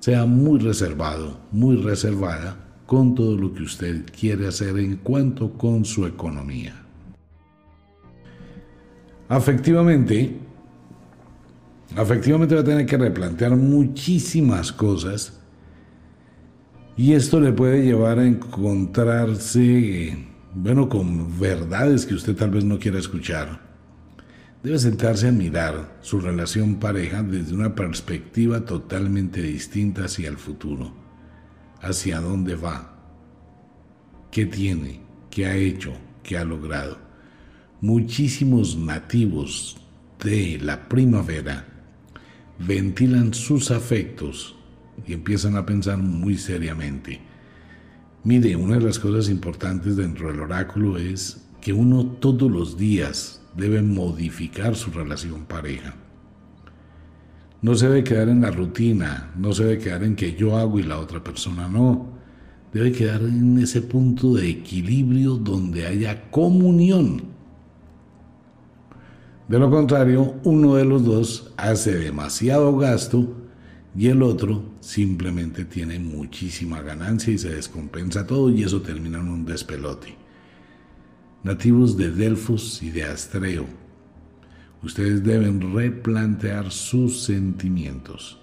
[0.00, 5.84] Sea muy reservado, muy reservada con todo lo que usted quiere hacer en cuanto con
[5.84, 6.82] su economía.
[9.28, 10.36] Afectivamente,
[11.96, 15.40] afectivamente va a tener que replantear muchísimas cosas
[16.96, 20.16] y esto le puede llevar a encontrarse,
[20.54, 23.60] bueno, con verdades que usted tal vez no quiera escuchar.
[24.62, 31.04] Debe sentarse a mirar su relación pareja desde una perspectiva totalmente distinta hacia el futuro
[31.84, 32.96] hacia dónde va,
[34.30, 35.92] qué tiene, qué ha hecho,
[36.22, 36.98] qué ha logrado.
[37.80, 39.76] Muchísimos nativos
[40.22, 41.66] de la primavera
[42.58, 44.56] ventilan sus afectos
[45.06, 47.20] y empiezan a pensar muy seriamente.
[48.22, 53.42] Mire, una de las cosas importantes dentro del oráculo es que uno todos los días
[53.56, 55.94] debe modificar su relación pareja.
[57.60, 60.78] No se debe quedar en la rutina, no se debe quedar en que yo hago
[60.78, 62.12] y la otra persona no.
[62.72, 67.22] Debe quedar en ese punto de equilibrio donde haya comunión.
[69.48, 73.43] De lo contrario, uno de los dos hace demasiado gasto
[73.96, 79.28] y el otro simplemente tiene muchísima ganancia y se descompensa todo y eso termina en
[79.28, 80.14] un despelote.
[81.44, 83.66] Nativos de Delfos y de Astreo
[84.82, 88.38] ustedes deben replantear sus sentimientos.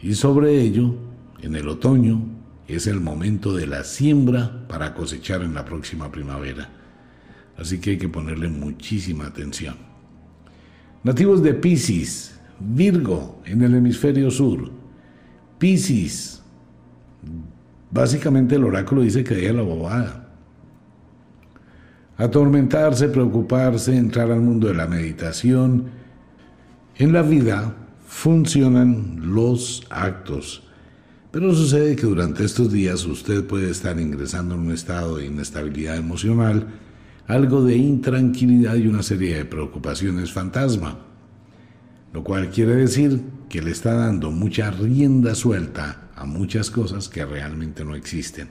[0.00, 0.94] Y sobre ello,
[1.40, 2.22] en el otoño
[2.68, 6.70] es el momento de la siembra para cosechar en la próxima primavera.
[7.56, 9.76] Así que hay que ponerle muchísima atención.
[11.02, 14.70] Nativos de Pisces, Virgo, en el hemisferio sur.
[15.58, 16.42] Pisces,
[17.90, 20.24] básicamente el oráculo dice que deja la bobada
[22.16, 25.86] atormentarse, preocuparse, entrar al mundo de la meditación.
[26.96, 27.74] En la vida
[28.06, 30.62] funcionan los actos,
[31.30, 35.96] pero sucede que durante estos días usted puede estar ingresando en un estado de inestabilidad
[35.96, 36.66] emocional,
[37.26, 40.98] algo de intranquilidad y una serie de preocupaciones fantasma,
[42.14, 47.26] lo cual quiere decir que le está dando mucha rienda suelta a muchas cosas que
[47.26, 48.48] realmente no existen.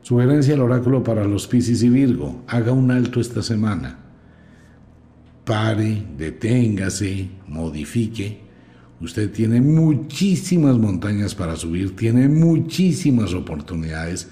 [0.00, 2.42] Sugerencia del oráculo para los Piscis y Virgo.
[2.48, 3.98] Haga un alto esta semana.
[5.44, 8.40] Pare, deténgase, modifique.
[8.98, 14.30] Usted tiene muchísimas montañas para subir, tiene muchísimas oportunidades,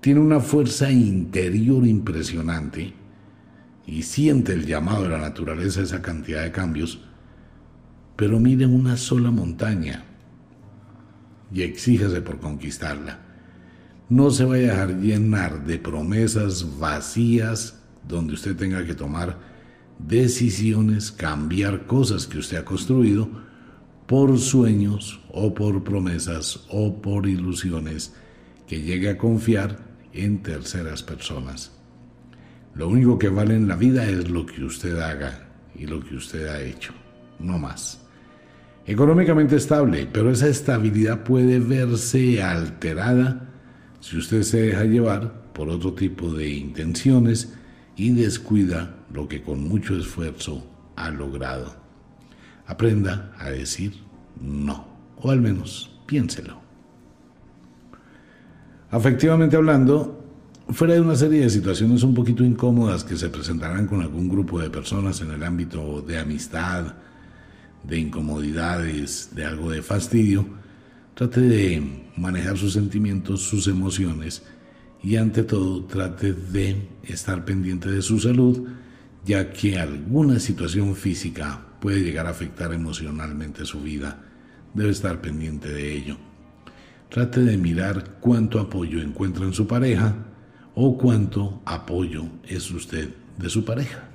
[0.00, 2.92] tiene una fuerza interior impresionante
[3.84, 7.00] y siente el llamado de la naturaleza esa cantidad de cambios,
[8.16, 10.04] pero mire una sola montaña
[11.52, 13.20] y exíjase por conquistarla.
[14.08, 19.38] No se vaya a dejar llenar de promesas vacías donde usted tenga que tomar
[19.98, 23.28] decisiones, cambiar cosas que usted ha construido
[24.06, 28.14] por sueños o por promesas o por ilusiones
[28.66, 29.78] que llegue a confiar
[30.12, 31.72] en terceras personas.
[32.74, 36.16] Lo único que vale en la vida es lo que usted haga y lo que
[36.16, 36.92] usted ha hecho,
[37.38, 38.03] no más.
[38.86, 43.48] Económicamente estable, pero esa estabilidad puede verse alterada
[44.00, 47.54] si usted se deja llevar por otro tipo de intenciones
[47.96, 50.66] y descuida lo que con mucho esfuerzo
[50.96, 51.76] ha logrado.
[52.66, 53.94] Aprenda a decir
[54.38, 54.86] no,
[55.16, 56.60] o al menos piénselo.
[58.90, 60.24] Afectivamente hablando,
[60.68, 64.60] fuera de una serie de situaciones un poquito incómodas que se presentarán con algún grupo
[64.60, 66.94] de personas en el ámbito de amistad,
[67.86, 70.46] de incomodidades, de algo de fastidio,
[71.14, 74.42] trate de manejar sus sentimientos, sus emociones
[75.02, 78.68] y ante todo trate de estar pendiente de su salud,
[79.24, 84.24] ya que alguna situación física puede llegar a afectar emocionalmente su vida.
[84.72, 86.16] Debe estar pendiente de ello.
[87.10, 90.16] Trate de mirar cuánto apoyo encuentra en su pareja
[90.74, 94.13] o cuánto apoyo es usted de su pareja.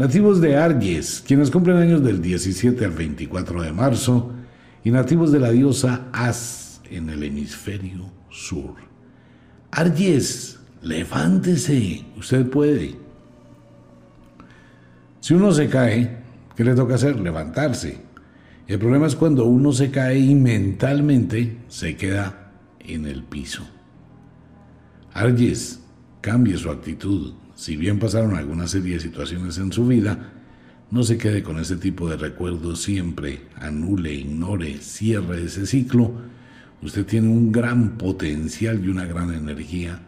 [0.00, 4.30] Nativos de Arges, quienes cumplen años del 17 al 24 de marzo,
[4.82, 8.76] y nativos de la diosa As en el hemisferio sur.
[9.70, 12.94] Arges, levántese, usted puede.
[15.20, 16.22] Si uno se cae,
[16.56, 17.20] ¿qué le toca hacer?
[17.20, 17.98] Levantarse.
[18.68, 23.68] El problema es cuando uno se cae y mentalmente se queda en el piso.
[25.12, 25.80] Arges,
[26.22, 27.34] cambie su actitud.
[27.60, 30.32] Si bien pasaron alguna serie de situaciones en su vida,
[30.90, 33.48] no se quede con ese tipo de recuerdos siempre.
[33.56, 36.10] Anule, ignore, cierre ese ciclo.
[36.80, 40.00] Usted tiene un gran potencial y una gran energía.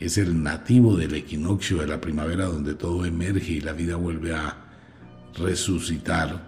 [0.00, 4.34] Es el nativo del equinoccio de la primavera donde todo emerge y la vida vuelve
[4.34, 4.58] a
[5.38, 6.42] resucitar.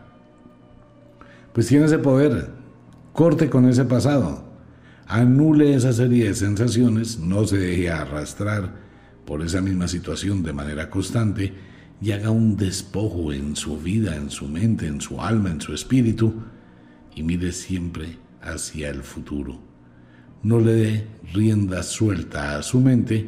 [1.55, 2.51] Pues tiene ese poder.
[3.15, 4.45] Corte con ese pasado.
[5.07, 7.19] Anule esa serie de sensaciones.
[7.19, 8.85] No se deje arrastrar
[9.25, 11.53] por esa misma situación de manera constante
[12.01, 15.73] y haga un despojo en su vida, en su mente, en su alma, en su
[15.73, 16.35] espíritu
[17.15, 19.59] y mire siempre hacia el futuro.
[20.43, 23.27] No le dé rienda suelta a su mente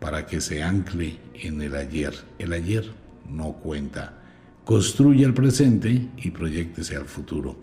[0.00, 2.14] para que se ancle en el ayer.
[2.38, 2.90] El ayer
[3.28, 4.22] no cuenta.
[4.64, 7.58] Construya el presente y proyectese al futuro.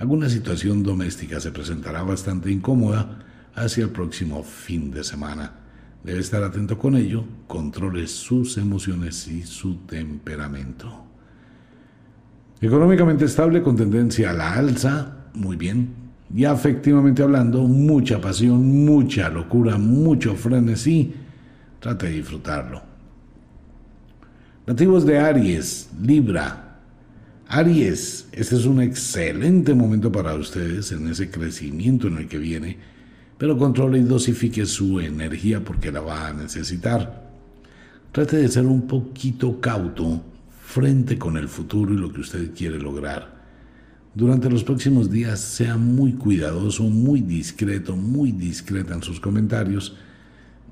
[0.00, 5.67] Alguna situación doméstica se presentará bastante incómoda hacia el próximo fin de semana
[6.04, 11.04] Debe estar atento con ello, controle sus emociones y su temperamento.
[12.60, 15.90] Económicamente estable con tendencia a la alza, muy bien.
[16.34, 21.14] Y afectivamente hablando, mucha pasión, mucha locura, mucho frenesí.
[21.80, 22.82] Trate de disfrutarlo.
[24.66, 26.80] Nativos de Aries, Libra.
[27.48, 32.76] Aries, este es un excelente momento para ustedes en ese crecimiento en el que viene
[33.38, 37.30] pero controle y dosifique su energía porque la va a necesitar.
[38.10, 40.22] Trate de ser un poquito cauto
[40.60, 43.38] frente con el futuro y lo que usted quiere lograr.
[44.12, 49.96] Durante los próximos días sea muy cuidadoso, muy discreto, muy discreta en sus comentarios.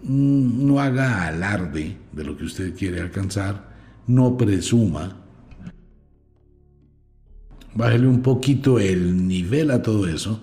[0.02, 3.70] Mm, no haga alarde de lo que usted quiere alcanzar,
[4.08, 5.16] no presuma.
[7.74, 10.40] Bájele un poquito el nivel a todo eso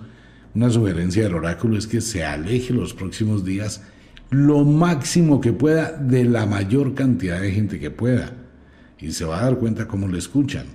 [0.55, 3.81] una sugerencia del oráculo es que se aleje los próximos días
[4.29, 8.33] lo máximo que pueda de la mayor cantidad de gente que pueda.
[8.99, 10.65] Y se va a dar cuenta cómo le escuchan.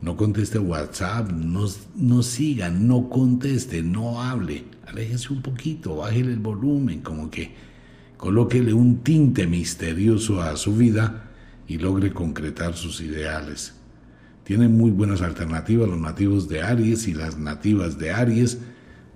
[0.00, 2.20] No conteste WhatsApp, no, no
[2.72, 4.64] no conteste, no hable.
[4.86, 7.54] Aléjese un poquito, bájele el volumen, como que
[8.16, 11.30] colóquele un tinte misterioso a su vida
[11.68, 13.73] y logre concretar sus ideales.
[14.44, 18.58] Tienen muy buenas alternativas los nativos de Aries y las nativas de Aries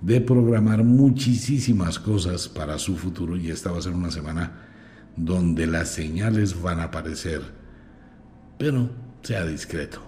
[0.01, 4.65] de programar muchísimas cosas para su futuro y esta va a ser una semana
[5.15, 7.41] donde las señales van a aparecer.
[8.57, 8.89] Pero
[9.21, 10.01] sea discreto.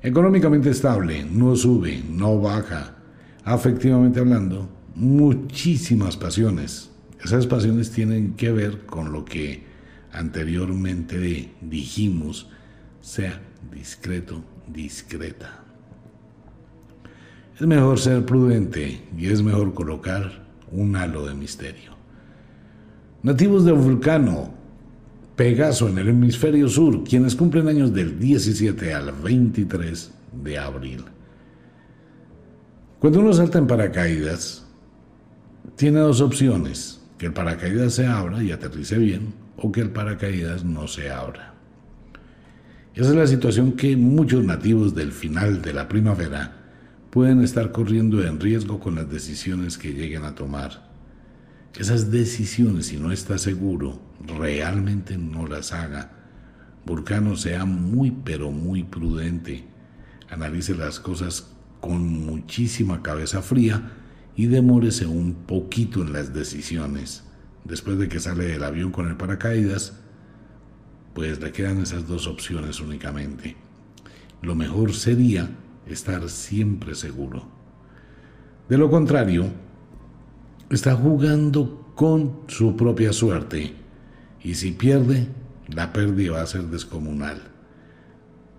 [0.00, 2.96] Económicamente estable, no sube, no baja.
[3.44, 6.90] Afectivamente hablando, muchísimas pasiones.
[7.22, 9.62] Esas pasiones tienen que ver con lo que
[10.10, 12.48] anteriormente dijimos,
[13.00, 13.40] sea
[13.72, 15.60] discreto, discreta.
[17.54, 21.92] Es mejor ser prudente y es mejor colocar un halo de misterio.
[23.22, 24.62] Nativos de Vulcano,
[25.36, 30.12] Pegaso en el hemisferio sur, quienes cumplen años del 17 al 23
[30.44, 31.04] de abril.
[32.98, 34.66] Cuando uno salta en paracaídas,
[35.76, 40.64] tiene dos opciones, que el paracaídas se abra y aterrice bien o que el paracaídas
[40.64, 41.51] no se abra.
[42.94, 46.58] Esa es la situación que muchos nativos del final de la primavera
[47.08, 50.90] pueden estar corriendo en riesgo con las decisiones que lleguen a tomar.
[51.74, 56.10] Esas decisiones, si no está seguro, realmente no las haga.
[56.84, 59.64] Vulcano sea muy pero muy prudente.
[60.28, 61.48] Analice las cosas
[61.80, 63.90] con muchísima cabeza fría
[64.36, 67.24] y demórese un poquito en las decisiones.
[67.64, 70.01] Después de que sale del avión con el paracaídas,
[71.14, 73.56] pues le quedan esas dos opciones únicamente.
[74.40, 75.50] Lo mejor sería
[75.86, 77.46] estar siempre seguro.
[78.68, 79.46] De lo contrario,
[80.70, 83.74] está jugando con su propia suerte
[84.42, 85.28] y si pierde,
[85.68, 87.42] la pérdida va a ser descomunal.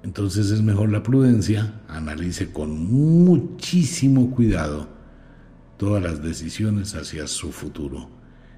[0.03, 4.87] Entonces es mejor la prudencia, analice con muchísimo cuidado
[5.77, 8.09] todas las decisiones hacia su futuro.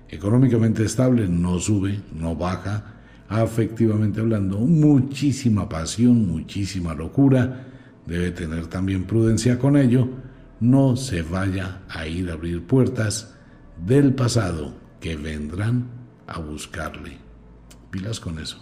[0.09, 2.94] Económicamente estable, no sube, no baja,
[3.27, 7.67] afectivamente hablando, muchísima pasión, muchísima locura,
[8.05, 10.07] debe tener también prudencia con ello,
[10.59, 13.35] no se vaya a ir a abrir puertas
[13.85, 15.87] del pasado que vendrán
[16.27, 17.17] a buscarle.
[17.91, 18.57] Pilas con eso.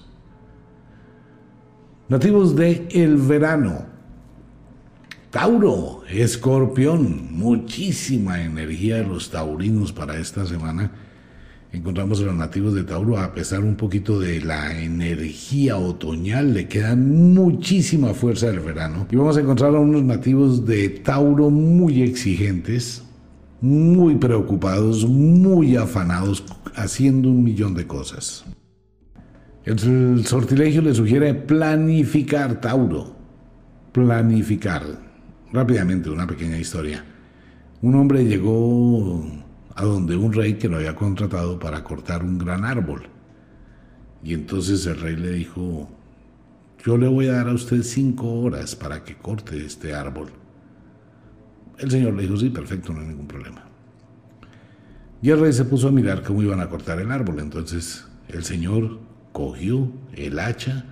[2.10, 3.85] Nativos de el verano.
[5.30, 10.91] Tauro, escorpión, muchísima energía de los taurinos para esta semana
[11.74, 16.68] encontramos a los nativos de Tauro, a pesar un poquito de la energía otoñal, le
[16.68, 19.08] quedan muchísima fuerza del verano.
[19.12, 23.04] Y vamos a encontrar a unos nativos de Tauro muy exigentes,
[23.60, 26.45] muy preocupados, muy afanados,
[26.76, 28.45] haciendo un millón de cosas.
[29.66, 33.16] El sortilegio le sugiere planificar, Tauro.
[33.91, 34.84] Planificar.
[35.52, 37.04] Rápidamente, una pequeña historia.
[37.82, 39.26] Un hombre llegó
[39.76, 43.04] a donde un rey que lo había contratado para cortar un gran árbol.
[44.24, 45.90] Y entonces el rey le dijo,
[46.86, 50.30] yo le voy a dar a usted cinco horas para que corte este árbol.
[51.80, 53.64] El señor le dijo, sí, perfecto, no hay ningún problema.
[55.22, 57.40] Y el rey se puso a mirar cómo iban a cortar el árbol.
[57.40, 59.00] Entonces el señor
[59.32, 60.86] cogió el hacha,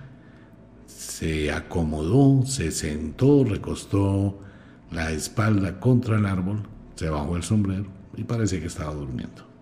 [0.86, 4.40] se acomodó, se sentó, recostó
[4.90, 6.64] la espalda contra el árbol,
[6.96, 9.52] se bajó el sombrero y parece que estaba durmiendo.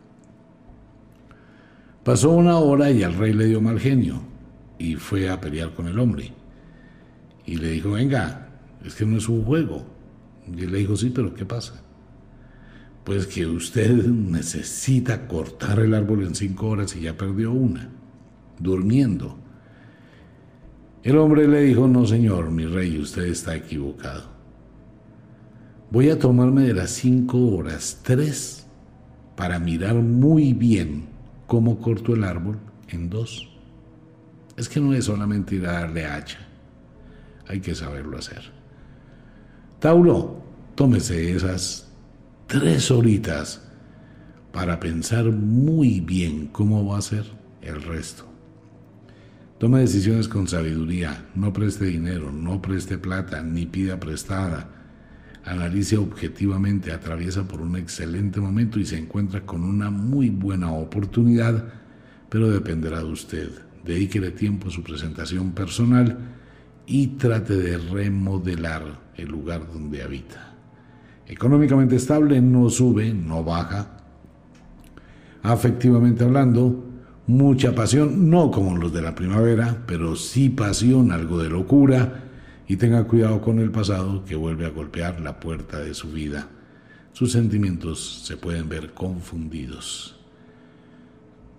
[2.05, 4.23] Pasó una hora y al rey le dio mal genio
[4.79, 6.33] y fue a pelear con el hombre.
[7.47, 8.49] Y le dijo, venga,
[8.85, 9.87] es que no es un juego.
[10.47, 11.83] Y le dijo, sí, pero ¿qué pasa?
[13.05, 17.91] Pues que usted necesita cortar el árbol en cinco horas y ya perdió una,
[18.59, 19.37] durmiendo.
[21.03, 24.40] El hombre le dijo, no señor, mi rey, usted está equivocado.
[25.93, 28.65] Voy a tomarme de las cinco horas tres
[29.35, 31.09] para mirar muy bien
[31.49, 33.49] cómo corto el árbol en dos.
[34.57, 36.39] Es que no es solamente ir a darle hacha,
[37.49, 38.53] hay que saberlo hacer.
[39.81, 40.41] Tauro,
[40.77, 41.91] tómese esas
[42.47, 43.69] tres horitas
[44.53, 47.25] para pensar muy bien cómo va a ser
[47.63, 48.27] el resto.
[49.59, 54.80] Tome decisiones con sabiduría, no preste dinero, no preste plata, ni pida prestada
[55.51, 61.73] analice objetivamente, atraviesa por un excelente momento y se encuentra con una muy buena oportunidad,
[62.29, 63.51] pero dependerá de usted.
[63.85, 66.19] Dedíquele tiempo a su presentación personal
[66.87, 70.55] y trate de remodelar el lugar donde habita.
[71.27, 73.97] Económicamente estable, no sube, no baja.
[75.43, 76.85] Afectivamente hablando,
[77.27, 82.30] mucha pasión, no como los de la primavera, pero sí pasión, algo de locura
[82.71, 86.47] y tenga cuidado con el pasado que vuelve a golpear la puerta de su vida.
[87.13, 90.17] Sus sentimientos se pueden ver confundidos.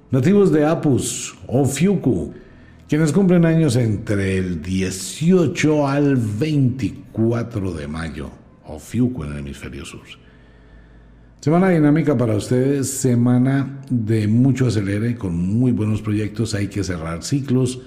[0.09, 2.31] Nativos de Apus o Fiuku,
[2.87, 8.29] quienes cumplen años entre el 18 al 24 de mayo,
[8.65, 10.05] o Fiuku en el hemisferio sur.
[11.41, 17.21] Semana dinámica para ustedes, semana de mucho acelere, con muy buenos proyectos, hay que cerrar
[17.21, 17.81] ciclos,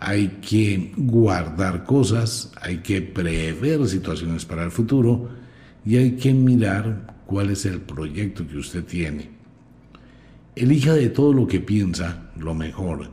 [0.00, 5.28] hay que guardar cosas, hay que prever situaciones para el futuro
[5.84, 9.30] y hay que mirar cuál es el proyecto que usted tiene.
[10.54, 13.10] Elija de todo lo que piensa lo mejor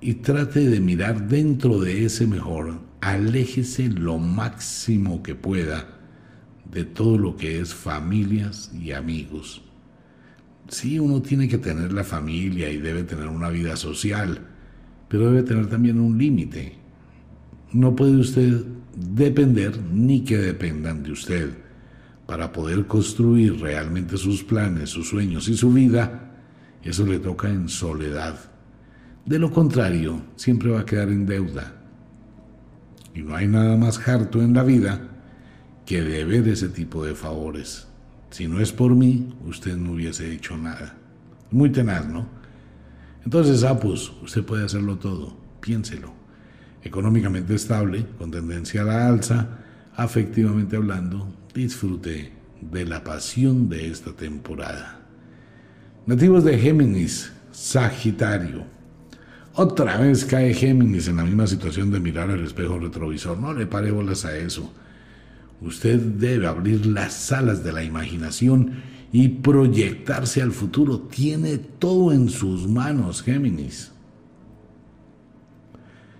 [0.00, 5.98] y trate de mirar dentro de ese mejor, aléjese lo máximo que pueda
[6.70, 9.62] de todo lo que es familias y amigos.
[10.68, 14.46] Sí, uno tiene que tener la familia y debe tener una vida social,
[15.08, 16.74] pero debe tener también un límite.
[17.72, 18.64] No puede usted
[18.94, 21.50] depender ni que dependan de usted.
[22.26, 26.34] Para poder construir realmente sus planes, sus sueños y su vida,
[26.82, 28.38] eso le toca en soledad.
[29.24, 31.74] De lo contrario, siempre va a quedar en deuda.
[33.14, 35.00] Y no hay nada más harto en la vida
[35.86, 37.88] que deber ese tipo de favores.
[38.30, 40.96] Si no es por mí, usted no hubiese hecho nada.
[41.50, 42.37] Muy tenaz, ¿no?
[43.28, 46.14] Entonces, ah, pues usted puede hacerlo todo, piénselo.
[46.82, 49.48] Económicamente estable, con tendencia a la alza,
[49.94, 52.32] afectivamente hablando, disfrute
[52.62, 55.00] de la pasión de esta temporada.
[56.06, 58.64] Nativos de Géminis, Sagitario.
[59.52, 63.38] Otra vez cae Géminis en la misma situación de mirar el espejo retrovisor.
[63.38, 64.72] No le pare bolas a eso.
[65.60, 68.72] Usted debe abrir las alas de la imaginación
[69.12, 71.00] y proyectarse al futuro.
[71.00, 73.92] Tiene todo en sus manos, Géminis.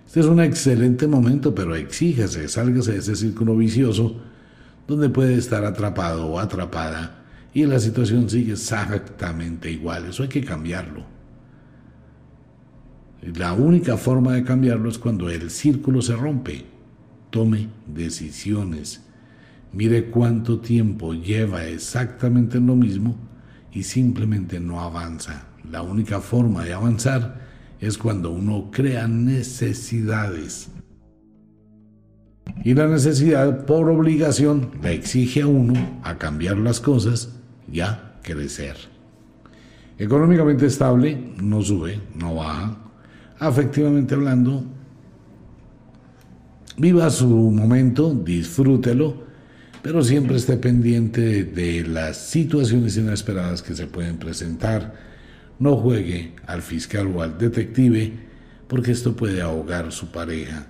[0.05, 4.15] Este es un excelente momento, pero exíjase, sálgase de ese círculo vicioso
[4.87, 7.19] donde puede estar atrapado o atrapada
[7.53, 10.05] y la situación sigue exactamente igual.
[10.05, 11.03] Eso hay que cambiarlo.
[13.35, 16.65] La única forma de cambiarlo es cuando el círculo se rompe.
[17.29, 19.03] Tome decisiones.
[19.71, 23.15] Mire cuánto tiempo lleva exactamente en lo mismo
[23.71, 25.45] y simplemente no avanza.
[25.69, 27.47] La única forma de avanzar
[27.79, 30.69] es cuando uno crea necesidades.
[32.63, 37.35] Y la necesidad por obligación la exige a uno a cambiar las cosas
[37.71, 38.75] y a crecer.
[39.97, 42.77] Económicamente estable, no sube, no baja.
[43.37, 44.63] Afectivamente hablando,
[46.77, 49.28] viva su momento, disfrútelo,
[49.81, 54.93] pero siempre esté pendiente de las situaciones inesperadas que se pueden presentar.
[55.59, 58.13] No juegue al fiscal o al detective,
[58.67, 60.67] porque esto puede ahogar su pareja.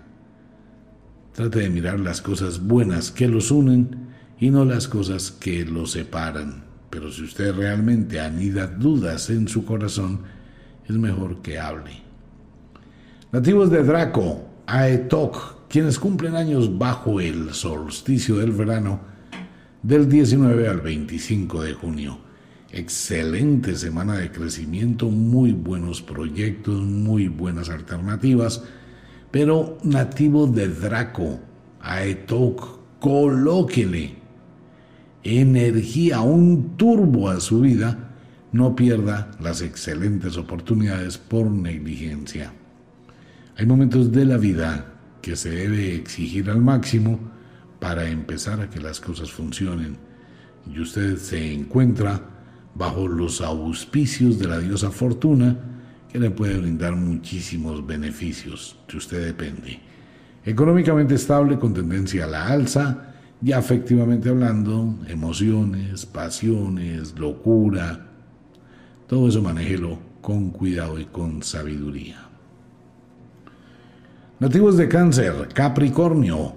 [1.34, 4.10] Trate de mirar las cosas buenas que los unen
[4.40, 6.64] y no las cosas que los separan.
[6.90, 10.22] Pero si usted realmente anida dudas en su corazón,
[10.88, 11.92] es mejor que hable.
[13.32, 19.00] Nativos de Draco, Aetok, quienes cumplen años bajo el solsticio del verano
[19.84, 22.18] del 19 al 25 de junio.
[22.72, 28.64] Excelente semana de crecimiento, muy buenos proyectos, muy buenas alternativas,
[29.32, 31.40] pero nativos de Draco,
[31.82, 34.16] Aetok, colóquele
[35.24, 38.16] energía, un turbo a su vida,
[38.52, 42.54] no pierda las excelentes oportunidades por negligencia.
[43.56, 47.20] Hay momentos de la vida que se debe exigir al máximo
[47.80, 49.98] para empezar a que las cosas funcionen
[50.72, 52.22] y usted se encuentra
[52.76, 55.58] bajo los auspicios de la diosa Fortuna
[56.12, 59.80] que le puede brindar muchísimos beneficios si usted depende.
[60.46, 68.08] Económicamente estable con tendencia a la alza, ya afectivamente hablando, emociones, pasiones, locura,
[69.08, 72.29] todo eso manéjelo con cuidado y con sabiduría.
[74.40, 76.54] Nativos de cáncer, Capricornio.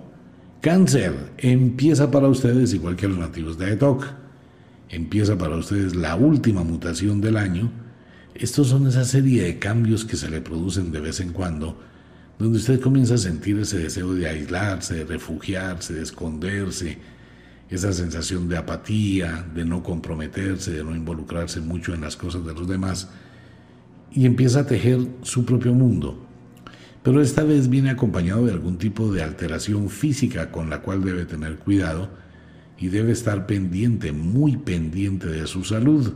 [0.60, 4.06] Cáncer empieza para ustedes, igual que los nativos de ETOC,
[4.88, 7.72] empieza para ustedes la última mutación del año.
[8.36, 11.76] Estos son esa serie de cambios que se le producen de vez en cuando
[12.38, 16.98] donde usted comienza a sentir ese deseo de aislarse, de refugiarse, de esconderse,
[17.68, 22.54] esa sensación de apatía, de no comprometerse, de no involucrarse mucho en las cosas de
[22.54, 23.10] los demás,
[24.10, 26.31] y empieza a tejer su propio mundo.
[27.02, 31.24] Pero esta vez viene acompañado de algún tipo de alteración física con la cual debe
[31.24, 32.10] tener cuidado
[32.78, 36.12] y debe estar pendiente, muy pendiente de su salud.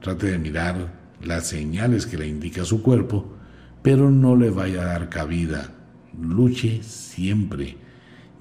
[0.00, 3.38] Trate de mirar las señales que le indica su cuerpo
[3.82, 5.72] pero no le vaya a dar cabida.
[6.20, 7.76] Luche siempre.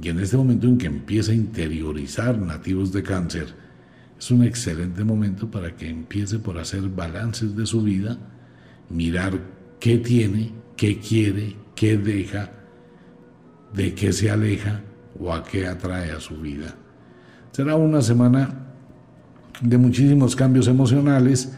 [0.02, 3.56] Y en este momento en que empieza a interiorizar nativos de cáncer,
[4.18, 8.18] es un excelente momento para que empiece por hacer balances de su vida,
[8.90, 9.40] mirar
[9.80, 12.52] qué tiene, qué quiere, qué deja,
[13.74, 14.82] de qué se aleja
[15.20, 16.76] o a qué atrae a su vida.
[17.52, 18.68] Será una semana
[19.62, 21.58] de muchísimos cambios emocionales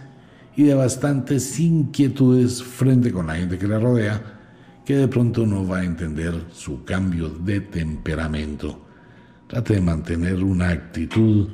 [0.55, 4.39] y de bastantes inquietudes frente con la gente que le rodea,
[4.85, 8.85] que de pronto no va a entender su cambio de temperamento.
[9.47, 11.49] Trate de mantener una actitud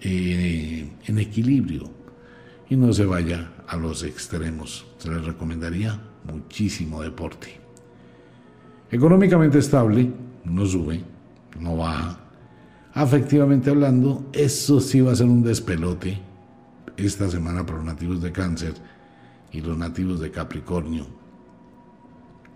[0.00, 1.90] eh, en equilibrio
[2.68, 4.86] y no se vaya a los extremos.
[4.98, 6.00] Se le recomendaría
[6.32, 7.60] muchísimo deporte.
[8.90, 10.10] Económicamente estable,
[10.44, 11.02] no sube,
[11.60, 12.20] no baja.
[12.94, 16.18] Afectivamente hablando, eso sí va a ser un despelote
[16.96, 18.74] esta semana para los nativos de cáncer
[19.52, 21.06] y los nativos de Capricornio.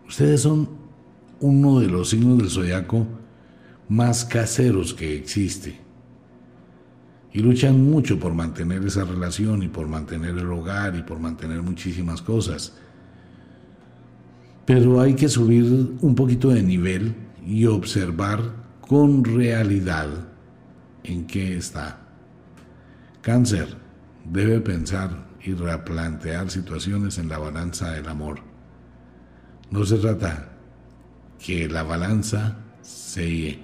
[0.08, 0.68] Ustedes son
[1.40, 3.06] uno de los signos del zodiaco
[3.88, 5.80] más caseros que existe
[7.32, 11.62] y luchan mucho por mantener esa relación y por mantener el hogar y por mantener
[11.62, 12.76] muchísimas cosas.
[14.66, 17.14] Pero hay que subir un poquito de nivel
[17.46, 18.40] y observar
[18.80, 20.08] con realidad
[21.02, 22.00] en qué está.
[23.22, 23.76] Cáncer,
[24.24, 28.40] debe pensar y replantear situaciones en la balanza del amor.
[29.70, 30.50] No se trata
[31.38, 33.58] que la balanza se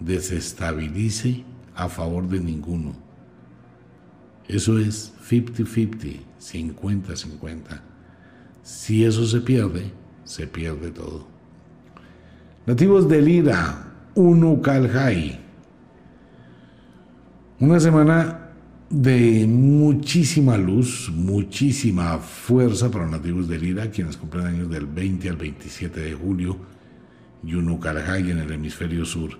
[0.00, 1.44] desestabilice
[1.74, 2.94] a favor de ninguno.
[4.46, 7.80] Eso es 50-50, 50-50.
[8.62, 9.92] Si eso se pierde,
[10.28, 11.26] se pierde todo.
[12.66, 15.40] Nativos de Lira, Unukalhai.
[17.60, 18.50] Una semana
[18.90, 25.30] de muchísima luz, muchísima fuerza para los nativos de Lira, quienes cumplen años del 20
[25.30, 26.58] al 27 de julio,
[27.42, 29.30] y Unucarajay en el hemisferio sur.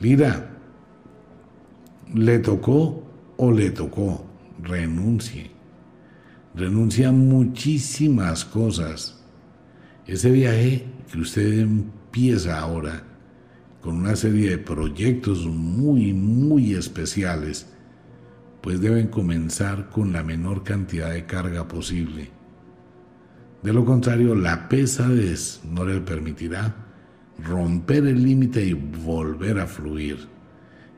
[0.00, 0.50] Lira,
[2.14, 3.04] le tocó
[3.36, 4.26] o le tocó,
[4.60, 5.52] renuncie.
[6.56, 9.15] Renuncia a muchísimas cosas
[10.06, 13.02] Ese viaje que usted empieza ahora
[13.80, 17.66] con una serie de proyectos muy, muy especiales,
[18.60, 22.30] pues deben comenzar con la menor cantidad de carga posible.
[23.64, 26.74] De lo contrario, la pesadez no le permitirá
[27.42, 30.18] romper el límite y volver a fluir.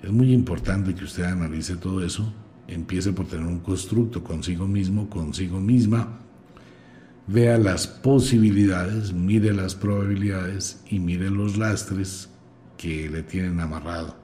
[0.02, 2.30] Es muy importante que usted analice todo eso,
[2.66, 6.20] empiece por tener un constructo consigo mismo, consigo misma,
[7.28, 12.30] vea las posibilidades, mire las probabilidades y mire los lastres
[12.78, 14.16] que le tienen amarrado.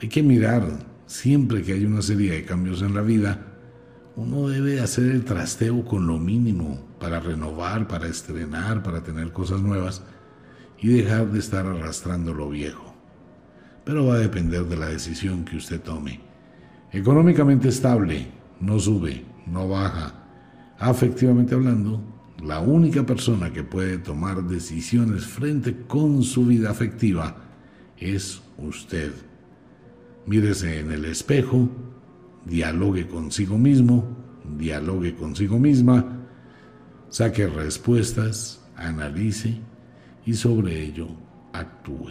[0.00, 0.64] Hay que mirar,
[1.06, 3.46] siempre que hay una serie de cambios en la vida,
[4.14, 9.60] uno debe hacer el trasteo con lo mínimo para renovar, para estrenar, para tener cosas
[9.60, 10.02] nuevas
[10.78, 12.94] y dejar de estar arrastrando lo viejo.
[13.84, 16.20] Pero va a depender de la decisión que usted tome.
[16.92, 18.28] Económicamente estable,
[18.60, 20.21] no sube, no baja.
[20.82, 22.02] Afectivamente hablando,
[22.42, 27.36] la única persona que puede tomar decisiones frente con su vida afectiva
[27.96, 29.12] es usted.
[30.26, 31.68] Mírese en el espejo,
[32.44, 34.08] dialogue consigo mismo,
[34.58, 36.26] dialogue consigo misma,
[37.10, 39.60] saque respuestas, analice
[40.26, 41.06] y sobre ello
[41.52, 42.10] actúe.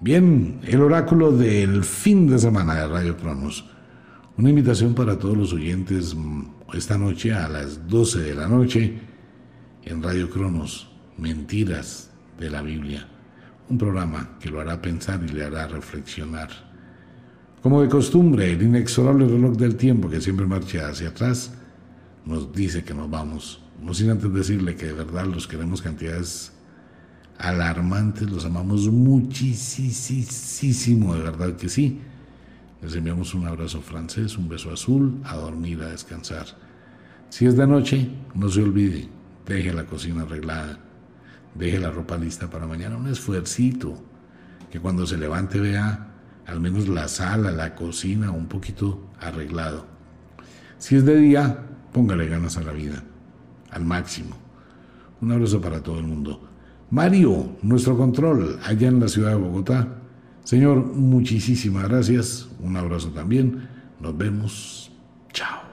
[0.00, 3.68] Bien, el oráculo del fin de semana de Radio Cronos.
[4.38, 6.16] Una invitación para todos los oyentes
[6.72, 8.96] esta noche a las 12 de la noche
[9.82, 13.08] en Radio Cronos, Mentiras de la Biblia,
[13.68, 16.50] un programa que lo hará pensar y le hará reflexionar.
[17.64, 21.52] Como de costumbre, el inexorable reloj del tiempo que siempre marcha hacia atrás
[22.24, 26.52] nos dice que nos vamos, no sin antes decirle que de verdad los queremos cantidades
[27.38, 29.56] alarmantes, los amamos muchísimo,
[31.16, 32.02] de verdad que sí.
[32.80, 36.46] Les enviamos un abrazo francés, un beso azul, a dormir, a descansar.
[37.28, 39.08] Si es de noche, no se olvide,
[39.46, 40.78] deje la cocina arreglada,
[41.54, 43.94] deje la ropa lista para mañana, un esfuercito,
[44.70, 46.08] que cuando se levante vea
[46.46, 49.84] al menos la sala, la cocina un poquito arreglado.
[50.78, 53.02] Si es de día, póngale ganas a la vida,
[53.70, 54.36] al máximo.
[55.20, 56.48] Un abrazo para todo el mundo.
[56.90, 59.88] Mario, nuestro control allá en la ciudad de Bogotá,
[60.48, 62.48] Señor, muchísimas gracias.
[62.60, 63.68] Un abrazo también.
[64.00, 64.90] Nos vemos.
[65.30, 65.67] Chao.